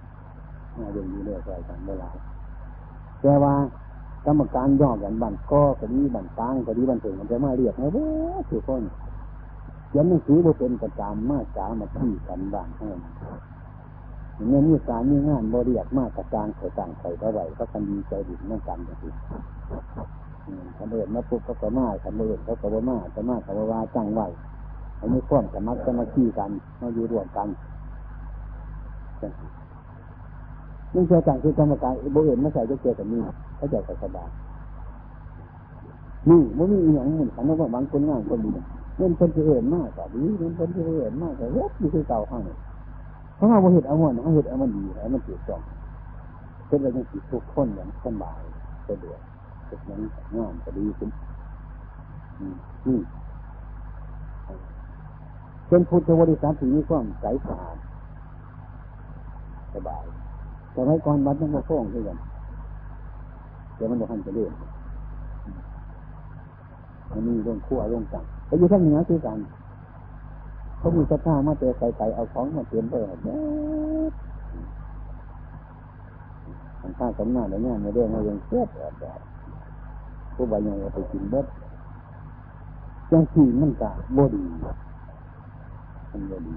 [0.93, 2.09] เรื่องนี้เรื่องอะไรกันเวลา
[3.21, 3.53] แต่ว่า
[4.25, 8.07] กรรมการย่อกันบันก็ก็ดีบันตางก็ดีบันถึงมันจะมาเรียกนะเว้
[8.37, 8.83] ยทุกคน
[9.95, 13.13] ยันหนังสือบ่เป็นประจำมาจามาที่กันบ้างเท่านั้น
[14.49, 19.09] เมื่อมีการมีงานบริยากมากกระจางใส่ต่างใส่เท่าไหร่ก็คันดีใจดีนั่งกันกันสิ
[20.77, 24.21] คันเดินมาปุ๊บก็กระมาคันเดินเขากระมาจะมาขระว่าจังไหว
[25.03, 26.51] อันนี้ข้อมสมัครจะมาขี้กัน
[26.81, 27.47] มาอยู่ร่วมกัน
[30.93, 33.21] นี่เชื่อจังคือกรรมการบริเวณไม่ใส่จะเจอกับนี่
[33.57, 34.29] เขาจะสบาย
[36.29, 38.51] นี่มันมีอย่างเหมือนกันว่าบางคนง่ายคนดี
[38.97, 42.41] เล่นคนที่เห็นมากแต่าดีเล่นคนที่เห็นมากแต่าเล็กอยู่ที่เก่าข้าง
[43.35, 45.61] เพราะเราเห็นเอามันเอาเห็นเอามันดีเอามันเกิดจอง
[46.67, 48.41] เป็นอะไรที่ทุกคนอย่างสบาย
[48.87, 49.19] สะดวก
[49.69, 50.01] ทุกนั้น
[50.35, 51.09] งานก็ดีขึ้น
[52.87, 52.99] นี่
[55.73, 57.77] เป็นพุทธบริษัทที่มีความใสสะอาด
[59.73, 60.03] สบาย
[60.71, 62.17] แต่ไว้ก่อนวัดต้องมาฟ้องด้วยกัน
[63.75, 64.51] เดี๋ยวมันจะทันจะเลื่อน
[67.11, 69.37] มันมีเรื่องขั้วเรื่องจังไปอยู่ทั้งเหนือคือกัน
[70.77, 73.35] เขามีสภาพมาเจอไก่ๆเอาของมาเตรียมไปแบบนี้
[76.81, 79.19] ทางข้าสำนักเนี่ยในเรื่องมันยังเสียแบบแบบ
[80.35, 81.45] ผู้บายังไปกินเบิด
[83.11, 84.43] จังสี่มันกะบ่ดี
[86.13, 86.55] มันบดี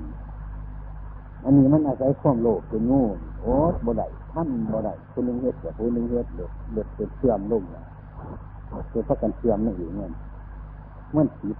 [1.45, 3.03] อันนี้มันอาศัยความโลภเป็นงู
[3.41, 3.53] โอ้
[3.85, 7.63] บ่ได้ท่านบ่ได้คนหนึ่งเฮ็ดกับคนหนึ่งเฮ็ดเด็ดเด็ดเป็นเสื่อมลง
[8.91, 10.11] เป็นพักกันเสื่อมนั่นเองเนี่ย
[11.15, 11.57] มันผิด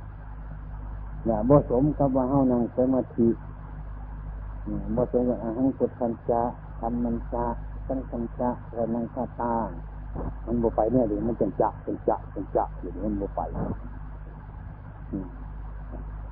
[1.25, 3.29] อย่าบ่สมกับว่าเฮานั่งสมาธิ
[4.97, 6.43] บ่สมกับอาหังกุทันจะ
[6.81, 7.45] ทำมันจะ
[7.87, 9.55] สังสันจะระนังคาตา
[10.47, 13.41] มันบ่ไปเนี่ยเดี๋ยวมันจะจะเป็นจะเป็นจะเดี๋ยวมันบ่ไป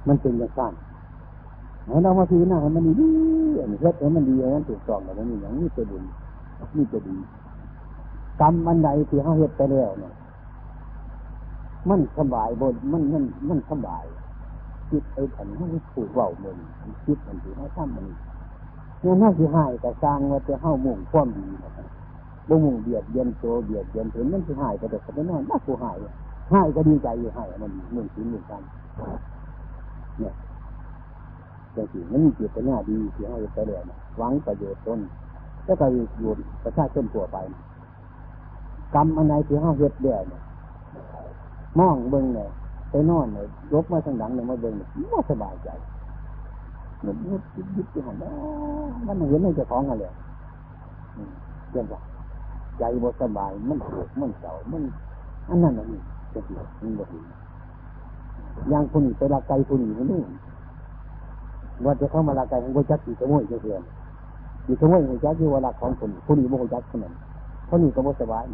[0.07, 0.73] มันเป็นอย่างนั้น
[1.87, 3.09] ให้เรามาพิจารณามันดี
[3.61, 6.05] อันนี้เฮ็ดให้มันดีอันนั้นถูกต้องแล้วมันอย่างนี้เป็นบุญ
[6.77, 7.17] นี่จะดี
[8.41, 10.13] กรรมอันใดที่เขาเฮ็ดไปแล้วเนี่ย
[11.89, 14.05] มันสบายบนมันมันมันสบาย
[14.91, 16.57] คิดไอ้ขันเขาผูกเบาเมือน
[17.05, 18.05] คิดมันถือเขาทำมัน
[19.01, 21.87] เนี่ยน่าสิหายแต่สร้างว่าจะเข้ามุ่งความดีนะครับ
[22.49, 25.97] บ่มุ่งเบียดเบียนโตเบียดเบียนถึงมันสิหายแต่แต่ก็นอนน่ากูหาย
[26.53, 28.63] หายก็ดีใจอยู่หายมันมืองศีลเมืองกัน
[30.19, 30.33] เนี่ย
[31.77, 35.01] จังสิมันมีเจตนาดีที่เขาจะไปแล้วนะหวังประโยชน์ตน
[35.65, 35.87] แล้วก็
[36.19, 36.31] อยู่
[36.65, 37.37] ประชาชนทั่วไป
[38.95, 40.25] กรรมอันใดที่เขาเฮ็ดเดือด
[41.79, 42.49] มองเบิ่งเนี่ย
[42.91, 45.69] ไปนอนเนี่ยยกมาทางหลังเนี่ยมาเบิ่งเนี่ยไม่สบายใจ
[47.01, 48.17] เหมือนยึดยึดยึดที่หัน
[49.07, 50.07] มันเห็นในเจ้าของอะไร
[51.71, 52.01] เรื่องว่า
[52.79, 54.83] ใจบ่สบายมันโศกมันเศร้ามัน
[55.49, 56.01] อันนั้นอันนี้
[56.33, 57.21] จะเกิดมันบ่ดี
[58.71, 60.21] อย่างคนนี้ไปละไกคนนี้มันนี่
[61.85, 63.83] ว่าจะเข้ามาละไกของโกจักกี่ขโมยจะเพื่อน
[64.67, 67.15] กี่ขโมยของจักที่ว่าละของคนคนนี้บ่โกจักคนนั้น
[67.69, 68.45] คนนี้ก็บ่สบาย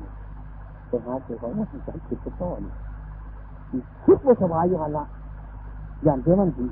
[0.89, 2.61] ไปหาเจ้าของว่าจักคิดก็ต้อน
[4.05, 5.05] คิดว่สบายอยู่หันละ
[6.05, 6.65] อย่างเท่ามันสิ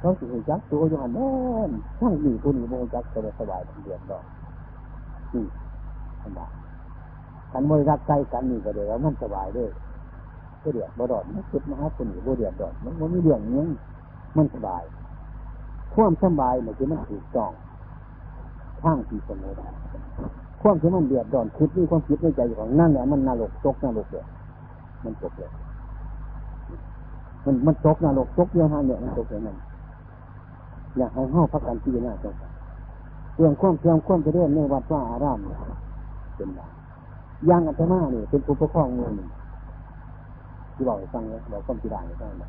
[0.00, 1.30] เขาสิจักตัวอยู่หันแน่
[1.68, 4.24] นทั้งนี้คนนี้บ่โกจักก็สบายทั้งเดือนดอก
[5.34, 5.44] นี่
[6.22, 6.46] สบา
[7.52, 9.70] กันบริรักใกล้กันนี่ก็เดี๋ยวมันสบายด้วย
[10.62, 13.66] ก็เดือดบ่ดอดมันคิดมาหาคนนี้บ่เดือดดอดมันมันมีเรื่องนี้
[14.36, 14.82] มันสบาย
[15.94, 17.50] ความสบายเนี่ยคือมันถูกต้อง
[18.82, 19.58] ทางที่สมมติ
[20.62, 24.26] ความที่มันเดือดดอนคิดนี่ความคิดในใจของนั่นแหละมันนรกตกนรกเลย
[25.04, 25.50] มันตกเลย
[27.44, 29.56] มันมันตกนรกตกเยอะฮะเนี่ยมันตกเลยนั่น
[30.98, 32.34] อยากให้ห้องพักกันที่หน้าจัง
[33.36, 35.58] เรื่องความเชื่อมความจะเรื่องในวัดว่าอารามเนี่ย
[36.36, 36.60] เป็นไง
[37.48, 39.28] ย่างอัตมาเนี่ยเป็นผู้ปกครองเมืองหนึ่ง
[40.74, 42.44] ที่บอกให้ฟังเนี่ยเราก็ที่ได้ใช่ไหม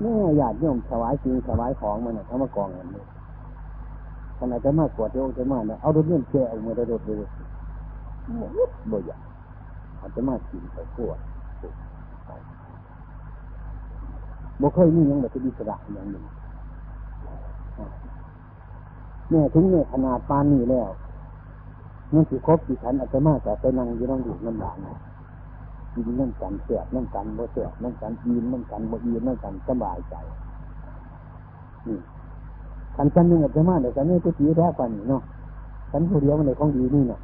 [0.00, 3.06] แม่ญาติโยมถวายสิ่งถวายของมันเนี่ยเขามากองกันเลย
[4.38, 7.16] ขณะจะมากวดโยมจะมาเนี่ยเอารถเลื่อนแกเอามือระดดเลย
[8.90, 9.20] บ่อยาก
[10.00, 11.18] อาจจะมากินไปขวด
[14.60, 16.24] บ่เคยมีอย่างแบบที่อิสระอย่างหนึ่ง
[19.30, 20.90] แม่ถึงเนี่ยขนาดปานนี้แล้ว
[22.12, 24.76] มันสิครบสิฉันอาจจะมาแต่ไปนั่งอยู่น้องอยู่น้ำหลาน
[25.94, 30.14] กินนั่งกันเสียบนั่งกันบ่เสียบนั่งกันอินนั่งกันบ่อินนั่งกันสบายใจ
[31.86, 31.98] นี่
[32.96, 35.22] ขันฉันนึงอาจจะมาเดี๋ยวฉันไม่ไปสีแท้กว่านี้เนาะ
[35.90, 37.20] ฉันผู้เดียวมันเลยของดีนี่เนาะ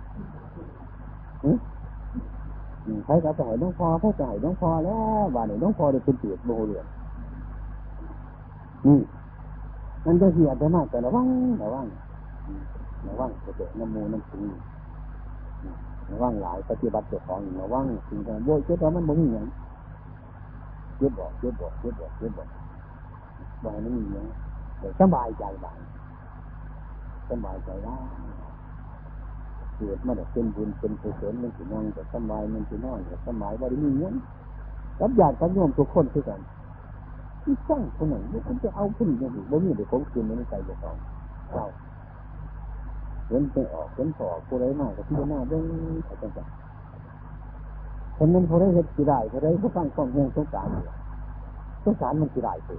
[3.04, 6.86] ใครก็จะให้น้องพอใครจะให้น้องพอแล้วว่าไหนน้องพอเดี๋ยวเป็นเปียกโบเรือน
[8.86, 8.98] นี่
[10.04, 11.26] นั่นก็คืออาจจะมาแต่ระวัง
[11.62, 11.86] ระวัง
[13.06, 19.46] ระวังจะเกิดน้ำมูน้ำสีระวังหลายปฏิบัติเจ้าของระวังสิ่งต่างๆโบยเจ้าตัวมันบ่มีอย่าง
[20.96, 22.48] เจ็บบอกเจ็บบอกเจ็บบอกเจ็บบอก
[23.62, 24.26] บ่ให้มันมีอย่าง
[24.78, 25.76] แต่สบายใจบ้าง
[27.30, 27.96] สบายใจได้
[29.76, 34.14] เกิดมาแต่เป็นบุญเป็นกุศลมันสินั่งแต่สบายมันสินอนแต่สบายบ่ได้มีอย่าง
[35.00, 36.40] รับญาติกันโยมทุกคนคือกัน
[37.42, 38.14] ที่สร้างคนไหน
[38.48, 40.96] มันจะเอาคนอย่างนี้บ่มีเดี๋ยวผมคืนในใจเจ้าของ
[41.52, 41.66] เจ้า
[43.30, 50.68] เห็นไปออกเห็นพอผู้ใดมากกับที่หน้าเรื่องอะไรต่างๆคนนั้นผู้ใดเห็นกี่ได้ผู้ใดผู้ฟังความเฮียงสงสาร
[51.84, 52.76] สงสารมันกี่ได้สิ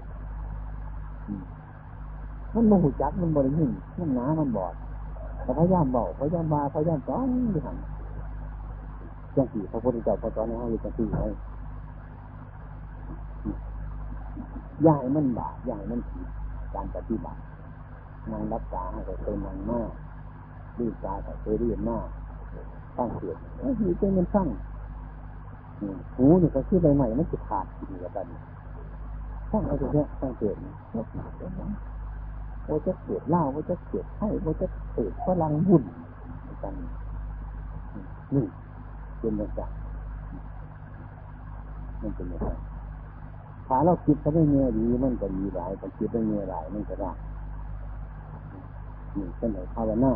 [2.54, 4.74] มันโมโหจักมันบริหินมันหนามันบอด
[5.60, 7.78] พยายามบอกพยายามมาพยายามสอนดิหัน
[9.36, 11.32] จังสี่พระพุทธเจ้าพอตอนนี้เขาอยู่จังสี่เลย
[14.88, 16.28] ย่ายมันบาปย่ายมันผิด
[16.74, 17.40] การปฏิบัติ
[18.32, 19.92] นางรักษาให้เป็นนางมาก
[20.80, 22.08] ดีใจแต่เคยเรียนมาก
[22.98, 24.48] ตั้งเสียงไอ้หีเป็นมันสั้ง
[26.18, 28.26] หูนี่ก็ชื่อใบใหม่มันจะขาดดีกว่ากัน
[29.52, 30.56] ตั้งเอาตรงนี้ตั้งเสียง
[32.64, 35.84] โอ้จะเกิดเล่าโอ้จะเกิดให้โอ้จะเกิดพลังบุญ
[36.64, 36.74] กัน
[38.34, 38.46] นี่
[39.20, 39.62] เป็นอย่างไร
[42.02, 42.50] มันเป็นอย่างไร
[43.68, 47.12] ถ้าเราคิดเขาได้เงี้ยดีมันก็ดีหลายถ้าคิดได้เงี้ยหลายมันก็ได้
[49.18, 50.12] นี่เป็นไหนภาวนา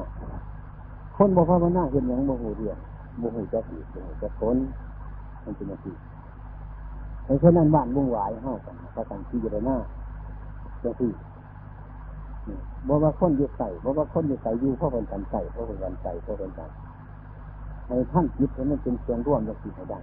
[1.15, 2.77] คนบ่ภาวนาเห็นอย่างโมโหเรียน
[3.17, 4.57] โมโหจะผีโมโหจะคน
[5.43, 5.95] มันเป็นอย่างนี้
[7.25, 9.77] ในเช่นนั้นบ้านบุ่งหวายห้ากันพระกันที่จะหน้า
[10.83, 11.11] จะที่
[12.87, 16.69] บ่ว่าคนอยู่ใส่บ่ว่าคนอยู่ใส่อยู่เพราะเป็นกันใส่เพราะเป็นกันใส่เพราะเป็นกัน
[17.87, 19.99] ในท่านคิดให้มันเป็นส่วนร่วมจะสิให้ได้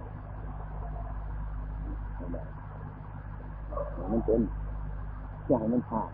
[4.11, 4.39] มันเป็น
[5.47, 6.11] อย่าให้มันขาด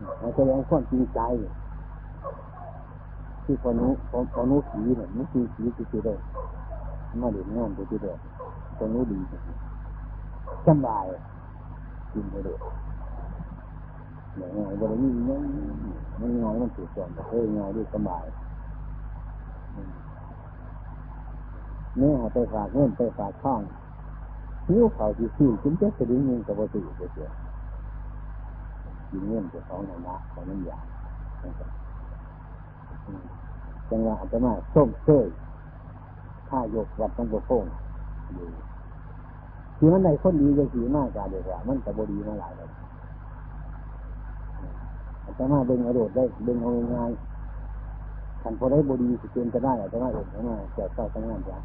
[0.00, 1.20] เราแสดงความจริงใจ
[3.44, 6.14] ที่พอนุพอพอนุผีเนี่ยนุผีผีที่จะได้
[7.20, 8.12] มาเรียนงานที่ได้
[8.78, 9.18] พอนุดี
[10.66, 11.06] สบาย
[12.12, 12.58] กินไปเลย
[14.36, 15.40] เนี่ยง่ายบริมีเนี่ย
[16.20, 18.24] มันง่ายมันถูกส่วนแต่เอ้ยง่ายดีสบาย
[21.98, 23.60] เนี่ยไปฝากเงินไปฝากท่อง
[24.68, 27.28] หิ้วเขาที่ซื้อกินเจ๊กระดิ่งเงินกับวัตถุเสีย
[29.10, 30.78] กินเงินจะสองหนะของนั่นอย่า
[33.90, 35.26] จังหวะอาจะมาส้มเซ้ย
[36.48, 37.64] ถ้ายกวัดต้องโกง
[38.34, 38.48] อยู่
[39.76, 42.70] ที่มันได้คนดีจะสีมากกว่าเดียวกว่า มันแต่บดีมาหลายเลย
[45.24, 47.10] อาจจะมาเบ่งอรดได้เบ่งเอาง่าย
[48.42, 51.58] ขันพอได้บดีสิเกณฑ์จะได้อาจจะมาเองมาแจกเศร้าทั้งงานจ้ะ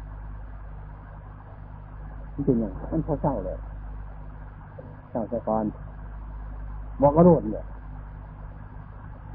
[2.32, 3.58] มันเป็นอย่างมันพอเศร้าเลย
[5.10, 5.64] เศร้าสะกอน
[7.02, 7.64] บอกอระโดดเนี่ย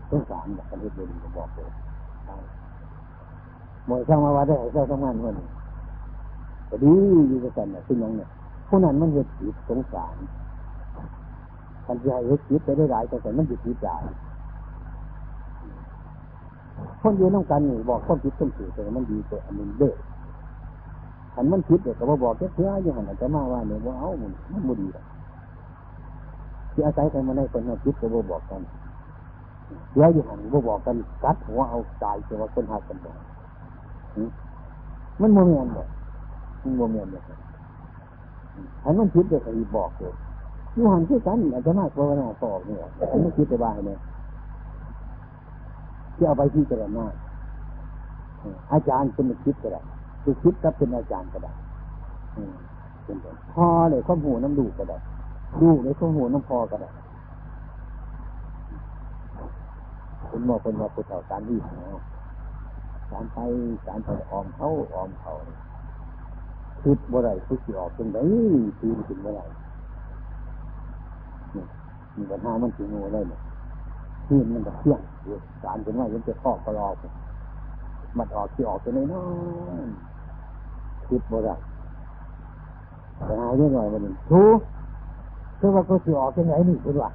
[0.10, 1.70] ต้องสารแบบประเทศบดีบอกเลย
[3.88, 5.36] หมดสร้างมาว่าได้เศร้าทั้งานวัน
[6.70, 6.92] ก็ดี
[7.28, 8.30] อยู่กันเนี่ยเป็นองเนี่ย
[8.68, 10.16] ผู้นั้นมันเหตุผิดสงสาร
[11.86, 13.98] คันจะให้เหตุผิดไปได้หลายแต่แต่มันจะผิดได้
[17.02, 19.94] คนอยู่น้องกันนี่บอกคนผิดคนผิดแต่มันดีแต่อันนี้เด้อ
[21.34, 24.88] ขันมันผิดเด็กก็บอกแค่เพื่ออยู่หันจะมาว่าเนี่ยว่าเอ้ามันมันบุดี
[26.72, 28.62] ที่อาศัยกันมาได้คนมาผิดก็บบอกกัน
[29.94, 33.16] เดี๋ยวอยู่หันบ่บอกกันกัดหัวเอาตายแต่ว่าคนหากันบอก
[35.22, 35.88] มันโมเมนต์บอก
[36.64, 37.24] มันโมเมนต์บอก
[38.84, 40.14] อันมันคิดเด็กอีบอกเลย
[40.76, 42.80] ยูหันที่กันอาจจะมากกว่านาตอบเนี่ย
[43.12, 44.00] อันนี้คิดไปบ้างเนี่ย
[46.16, 47.06] ที่เอาไปที่จะได้มา
[48.72, 49.82] อาจารย์เป็นคิดก็ได้
[50.24, 51.52] คือคิดก็เป็นอาจารย์ก็ได้
[53.04, 53.18] เป็น
[53.54, 54.98] พอเลยข้อมูลน้ำดูก็ได้
[55.60, 56.90] ดูเลยข้อมูน้ำพอก็ได้
[60.30, 61.64] คุณหมอเป็นว่าพุทธการวิ่ง
[63.12, 63.38] การไป
[63.88, 65.32] การไปออมเขาออมเขา
[66.82, 68.18] คิดบ่าไรคิดสิออกเป็นไง
[68.80, 69.42] ทีมถึงบ่าไร
[72.16, 73.42] มีปัญหามันถึงง่ได้เนี่ย
[74.26, 75.02] ทีมมันก็เที่ยง
[75.64, 76.96] การเป็นว่ายังจะข้อกระลอก
[78.18, 79.06] มันออกที่ออกตัวน้อ
[79.84, 79.88] ย
[81.08, 81.50] คิดบ่าไร
[83.26, 84.02] แต่หาเรื่องหน่อยมัน
[85.62, 87.12] ทูคือว่าก็สิออกเป็นไงนี่คุณว่า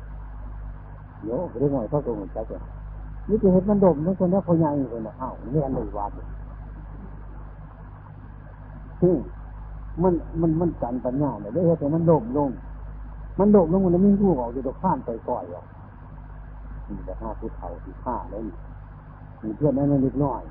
[1.22, 2.62] เดี๋ยวเรื่องหน่อยเขาตรงใจกัน
[3.28, 6.11] นี่จะเห็นมันดมนี่คนนี้พอยังคนน่ะอ้าวนี่อันไหนวาด
[9.01, 9.14] ซึ่ง
[10.03, 12.51] มันมันมันกันปัญญาเนี่ยได้แต่มันโดมลง
[13.38, 15.64] มันโดมลงมันมีผู้ออกอยู่ตรงข้ามไปก่อยอะ
[16.88, 18.57] นี่แต่ห้าผู้เฒ่าที่ฆ่าแล้วนี่
[19.42, 20.42] มีเพื่อนนั้นเล็กน้อย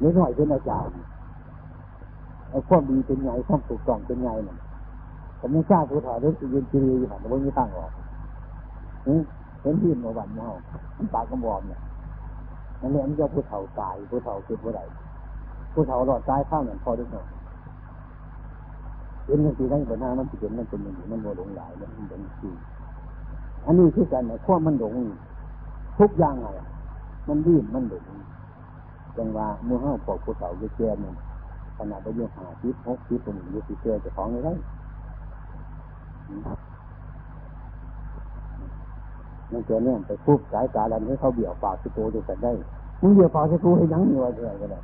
[0.00, 0.94] เล็กน้อยเป็นอาจารย์
[2.50, 4.56] ไอ้ความดีเป็นไงความถูกต้องเป็นไงเนี่ย
[5.46, 7.90] ผมไม่ทราบผู้เฒ่าเรื่องยืนจีรีอยู่หันแต่ว่าม่ตั้งหรอก
[9.60, 10.48] เห็นที่มาวันเมา
[11.14, 11.80] ปากกระบอกเนี่ย
[12.80, 14.80] นั่นแหละมันจะผู้เฒ่าตายผู้เฒ่าคือผู้ใด
[15.72, 17.26] ผู้เฒ่าหลอดตายข้าวเหมือนพอได้หน่อย
[19.24, 22.50] เห็นมันสีได้ปัญหน้ามันสิเป็นมันเป็นอย่างนี้มันโมหลงหลายมันเป็นสี
[23.64, 24.94] อันนี้คือการเนี่ยความมันหลง
[25.98, 26.46] ทุกอย่างไง
[27.28, 28.04] มันดิ้นมันหลง
[29.16, 31.14] จังว่าเมื่อห้าปอกภูเขาเยอะแยะมัน
[31.76, 34.50] ขนาดไปยังหาทิศหกทิศตรงนี้สิเจอจะของอะไร
[39.52, 42.52] มันเจอเนี่ยไปพูดสายตาดันให้เขาเบี่ยวปากสตูจะจัดได้
[43.02, 44.78] มึงเบี่ยวปากสตูให้ยังอยู่อะไรก็ได้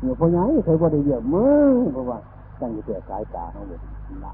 [0.00, 2.18] เนี่ยพอยังเคยบ่ได้เบี่ยวมึงเพราะว่า
[2.60, 3.78] ตั้งอยู่แต่สายตาเขาเลย
[4.24, 4.32] ละ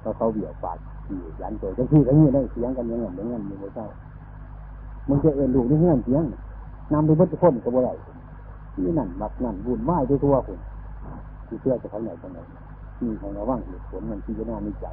[0.00, 3.86] เขาเขาเบี่ยวปากที่ยันตัวจะที่อะไรเงี้ยได้เสียงกันยังไงอย่างเงี้ยอยู่เจ้า
[5.08, 6.24] มึงจะเอ็นดูที่เงี้ยเสียง
[6.92, 7.90] นำไปเบิ้ลพ้นกับอะไร
[8.72, 10.58] ที่นั่นบักนั่นวุ่นวายทั่วคุณ
[11.46, 12.38] ที่เชื่อจะเขาไหนตรงไหน
[13.02, 14.86] มีของเระว่างเหตุผลมันที่จะน่ามีใจ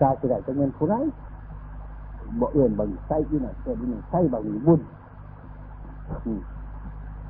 [0.00, 0.94] กาจะได้จะเงินผู้ไร
[2.40, 4.80] บ่เอื่นบางใส่ที่นั่นเกิดที่นั่นใส่บางบุญ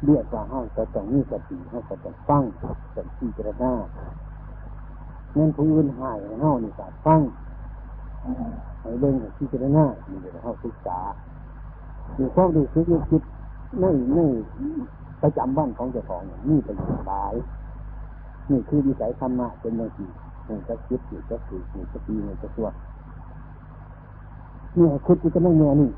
[0.05, 2.43] เรียกว่าห้างก็ต้องมีสติห้างก็ต้องฟัง
[2.95, 3.73] ต้องพิจารณา
[5.35, 7.21] เงินผู้อื่นหายเฮานี่ก็ฟัง
[8.81, 10.99] ให้เบิ่งพิจารณานี่เดี๋ยวเฮาศึกษา
[12.19, 13.23] มีความรู้สึกนึกคิด
[13.81, 14.19] ในใน
[15.23, 16.77] ประจำวันของเจ้าของนี่เป็น
[17.09, 17.35] หลาย
[18.51, 20.09] นี่คือวิสัยธรรมะเป็นอย่างที่
[20.49, 22.69] มันจะคิดอยู่งจะถืออยู่งจะปีอยู่งจะตัว
[24.75, 25.91] เนี่ยคุดจะไม่เงียนี่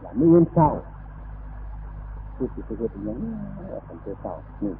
[0.00, 0.68] อย่างนี้เว้นเศร้า
[2.36, 3.30] คือสิเกิดอย่างนี้
[3.86, 4.72] เป็นเศร้านี่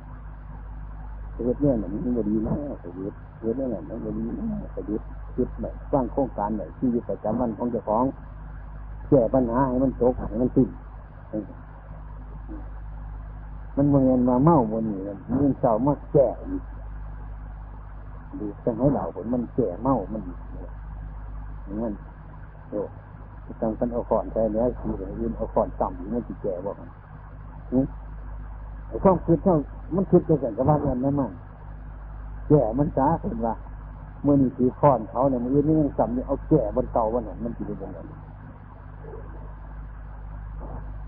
[1.33, 2.93] เกิดเนี่ยมันมันดีนะเกิด
[3.39, 5.03] เกิดเนี่ยมันดีนะเกิด
[5.35, 8.05] คิดแบบสร้างโครงการแบบที่ประจำวันของเจ้าของ
[9.09, 10.69] แก้ปัญหาให้มันจบให้มันสิ้น
[13.77, 16.63] มันเงินมาเมาบนนี้มันเงินเศร้ามาแก่อีก
[18.39, 20.39] ดูจะให้เราผลมันแก่เมามันอีก
[21.83, 21.95] นั่น
[22.69, 22.81] โอ้
[23.61, 26.71] ต้องเป็นเอาขอนใช่เนื้อคือยืนเอาขอนต่ำมันจะแก่บ่
[28.89, 29.57] ไอ้ความคิดเท่า
[29.95, 31.31] มันคิดจะแก่กับบ้าเงินนั่นมัน
[32.49, 33.55] แก่มันจ้าเป็นว่า
[34.23, 37.99] เมื่อนี่ถือค้อนเขาเนี่ยมันยังจำเนี่ยเอาแก่บนเก่าวันนั้นมันจะเป็นยังไง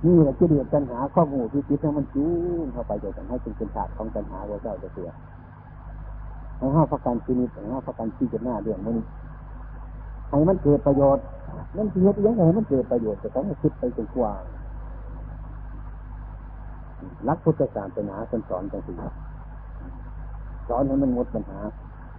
[0.05, 2.27] นี่แหละที่เดือดปัญหาข้อมูลที่คิดให้มันจู
[2.63, 5.11] งเข้าไปจะทำให้เป็นเป็นฉากของปัญหาว่าเจ้าจะเสีย
[6.59, 8.97] ให้ห้าพักการชีนิตให้ห้าพักการชีจะหน้าเรื่องมัน
[10.29, 11.25] ให้มันเกิดประโยชน์
[11.77, 14.43] นั่นคือยังไงมันเกิดประโยชน์แต่ต้องคิดไปจนกว้าง
[17.29, 18.93] รักพุทธศาสนาสอนสอนจังสิ
[20.69, 21.61] สอนให้มันหมดปัญหา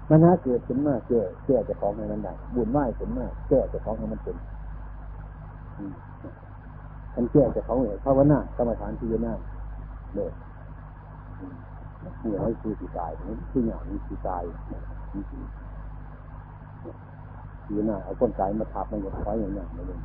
[0.10, 4.36] ปัญหาเกิดขึ้นมาแก้แก้จะของให้มันได้บุญไหวขึ้นมาแก้จะของให้มันเป็น
[7.14, 9.34] ท่านแก้จะของเหตุภาวนากรรมฐานที่ยนา
[10.16, 10.32] เลย
[12.24, 15.44] นี่ให้คือสิตายนี่คืออย่างนี้สิตายนี่คือ
[17.66, 20.00] ที่นาเอาคนตายมาทับมันก็คอยอย่างนี้เลย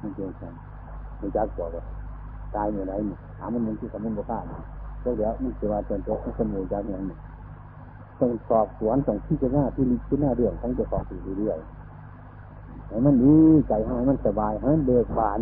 [0.00, 0.42] มันเกินไป
[1.20, 1.84] มันจักบอกว่า
[2.54, 2.92] ตายเมื่อไร
[3.38, 4.46] ถามมันมันที่สมุนบุคคล
[5.02, 7.16] ก็เดี๋ยวมันจะมาจนตัวสมุนจากอย่างนี้
[8.18, 11.58] ต้องสอบสวนต้องที่จะหน้าที่มีที่หน้าเรื่องของเจ้าของสิ่เรื่อย
[12.94, 13.36] ให้มันดี
[13.68, 15.40] ใจให้มันสบายให้มันเบิกบาน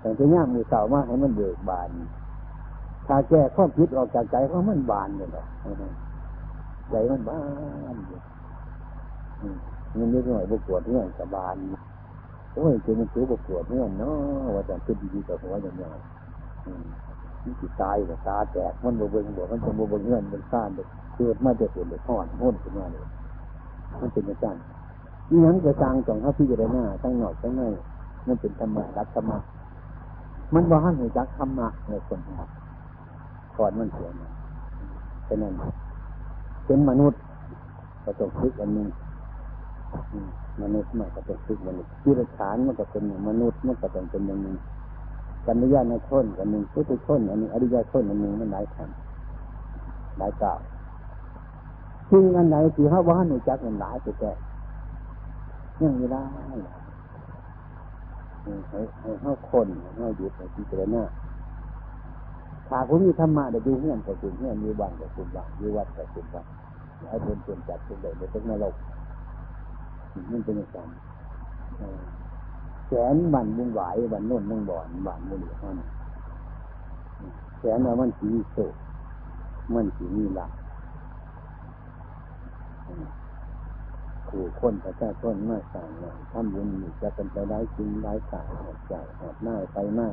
[0.00, 1.88] แต่จะยากมือเก่ามากให้มันเบิกบาน
[3.06, 5.44] ถ้าแก้ข้อคิดออกจากใจเขามันบานเลยหรอ
[6.90, 7.40] ใจมันบา
[7.92, 7.94] น
[9.98, 11.56] มันนิดหน่อยบวปวดเนี่ยสบาน
[12.54, 15.90] โอ้ยเจมันซื้อบวปวดเนี่ยเนาะว่าจะคิดดีๆกับหัวอย่างเงี้ย
[17.42, 20.86] มันจิตายแบบตาแตกมันบวเบิงบวมันจะบวเบิงเงินเป็นซ่านเด็ก
[21.16, 23.06] เกิดมาจะเป็นเด็กห่อนห้นขึ้นมาเลย
[24.00, 24.75] มันเป็นอย่างนั้น
[25.30, 27.62] นี่นั้นจะสร้างจองเขาพี่จะได้หน้าทั้งหน่อยทั้งใน
[28.26, 29.38] มันเป็นธรรมะรักธรรมะ
[30.54, 32.48] มันว่าให้หัวจักธรรมะในคนหัด
[33.56, 34.30] ก่อนมันเสียนะ
[35.28, 35.52] ฉะนั้น
[36.66, 37.20] เป็นมนุษย์
[38.04, 38.88] ก็ต้องคิดอันนึง
[40.62, 44.56] มนุษย์มันก็ต้องคิดมนุษย์ที่ระฐานมันก็เป็นมนุษย์มันก็ต้องเป็นอย่างนึง
[45.46, 50.58] กัญญาณชนอันหนึ่งพุทธชนอันหนึ่งอริยชนอันหนึ่งมันหลายคำหลายกล่าว
[52.10, 54.32] สิ่งอันไหนที่เขาว่าหนูจักมันหลายไปแต่
[55.80, 59.66] ยังไม่ได้ให้ให้เข้าคน
[59.96, 61.02] ให้าหยุดให้พิจารณา
[62.68, 66.46] ถ้าผมมีธรรมะเดี๋ยวดูเงี้ยก็คุณเงี้ยมีวันก็คุณวันมีวัดก็คุณวัน
[67.08, 68.74] ให้เป็นเป็นจัดเป็นใหญ่เป็นนรก
[70.30, 70.88] มันเป็นอย่างนั้น
[72.88, 73.80] แสนบันมุ่งไหว
[74.12, 75.80] บันโน่นมุ่งบ่อนบันมุ่งเหลือเท่าน
[77.58, 78.74] แสนว่ามันสีโศก
[79.74, 80.50] มันสีมีหลัก
[84.30, 86.68] ขู่คนพระเจ้าต้นมาสั่งเนี่ยทำบุญ
[87.02, 90.08] จะเป็นไปได้จริงได้สายหดใจหอดหน้าไปหน้า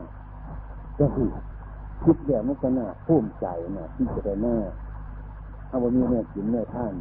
[1.00, 1.30] ก็คือ
[2.04, 3.48] คิดเดียวมันก็น่าภูมิใจ
[3.78, 4.58] นะที่จะได้หน้า
[5.70, 6.94] ถ้าว่ามีเนี่ยกินเนี่ยท่าน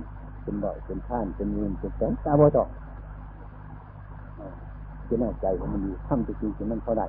[0.42, 2.64] เป็นบ่อยเป็นท่านเป็นเงินเป็นแสนตาบ่ต่อ
[5.08, 7.02] จะน่าใจมันมีทำจริงๆมันเท่าไร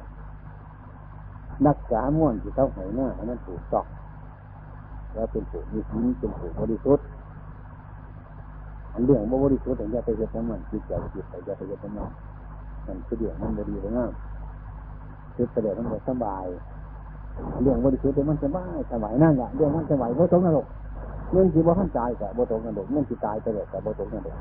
[1.65, 3.85] นักษาม่วนที่เขาหายหน้าอันนั้นถูกต้อง
[5.13, 7.05] แล้วเป็นผู้มีศีลเป็นผู้บริสุทธิ์
[8.93, 12.09] อันเรื่องบ่บริสุทธิ์อย่าไปเฮ็ดน้ำมันจิตใจจิตใจอย่าไปเฮ็ดน้ำมัน
[12.87, 14.11] มันคือเรื่องมันบริสุทธิ์งาม
[15.35, 16.45] คือประเดี๋ยวมันก็สบาย
[17.61, 20.65] เรื่องบริสุทธิ์มันสบายสบายนั่นแหละเรื่องมันสบายบ่ตกนรก
[21.31, 24.35] เรื่องที่บ่ท่านตายกับบ่ตกนรกเรื่องที่ตายไปแล้วกับบ่ตกนรก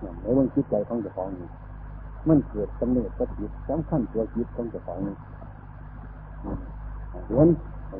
[0.00, 1.48] เนี่ยในเรื่องจิตใจของเจ้าของนี่
[2.28, 5.14] มันเกิดกำเนิดก็จิตสำคัญตัวจิตของเจ้าของนี่
[7.28, 7.48] เห็น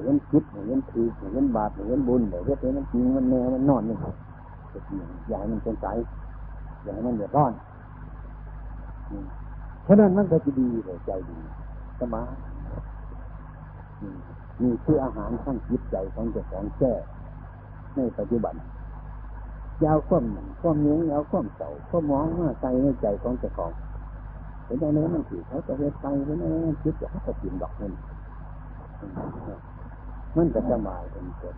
[0.03, 3.97] เห็นคิดเห็นถือเห็นบาปเห็นบุญเห็นเห็นมันจริงมันแน่มันนอนนี่
[5.29, 5.97] อย่าให้มันสงสัย
[6.83, 7.53] อย่าให้มันเดือดร้อน
[9.83, 11.39] เพราะนั้นมันก็จะดีเลยใจดี
[11.99, 12.23] สมา
[14.61, 16.93] มีคืออาหารข้างจิตใจของเจ้าของแก่
[17.97, 18.55] ในปัจจุบัน
[19.85, 20.25] ยาวข้อม
[20.61, 23.70] ข้อมเนื้อยาวข้อมเสาข้อมองมาใจในใจของเจ้าของ
[24.64, 26.45] เห็นอย่างนี้มันถือเขาจะเฮ็ดไปเห็นไหม
[26.83, 27.93] คิดจะเขาจะกินดอกมัน
[30.37, 31.55] มันจะสบายเป็นเกิด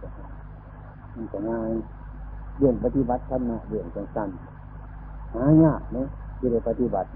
[1.15, 1.71] มันจะง่าย
[2.59, 4.31] เรื่องปฏิบัติธรรมะเรื่องสั้น
[5.35, 6.07] หายากเนาะ
[6.39, 7.09] ที่ได้ปฏิบัติ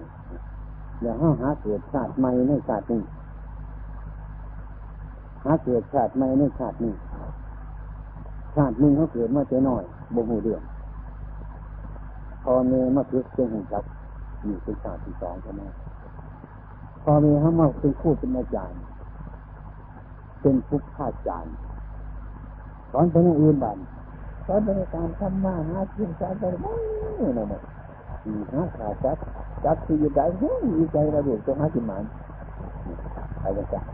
[1.03, 3.03] อย่าห้าหาเกิดชาติใหม่ในชาตินี้
[5.45, 6.95] หาเกิดชาติใหม่ในชาตินี้
[8.57, 9.82] ชาตินึงเขาเกิดมาเจ้น้อย
[10.14, 10.62] บ่หูเรื่อง
[12.45, 13.84] พอเมมาเกิดเป็นหุ่นจับ
[14.47, 15.62] นี่เป็นชาติที่สองใช่ไหม
[17.03, 18.78] พอเมเขามาเป็นคู่เป็นอาจารย์
[20.41, 21.53] เป็นผู้ข้าจารย์
[22.91, 23.78] สอนเป็นอื่นบ้าน
[24.49, 26.74] สอนในการทำมาหากินสอนไปไม่
[27.36, 27.61] นั่นแหละ
[28.53, 29.18] หาขาจัก
[29.64, 32.05] จักที่อยู่ได้ยังมีใจระเบิดจะหากินหมัน
[33.42, 33.84] อะไรกัน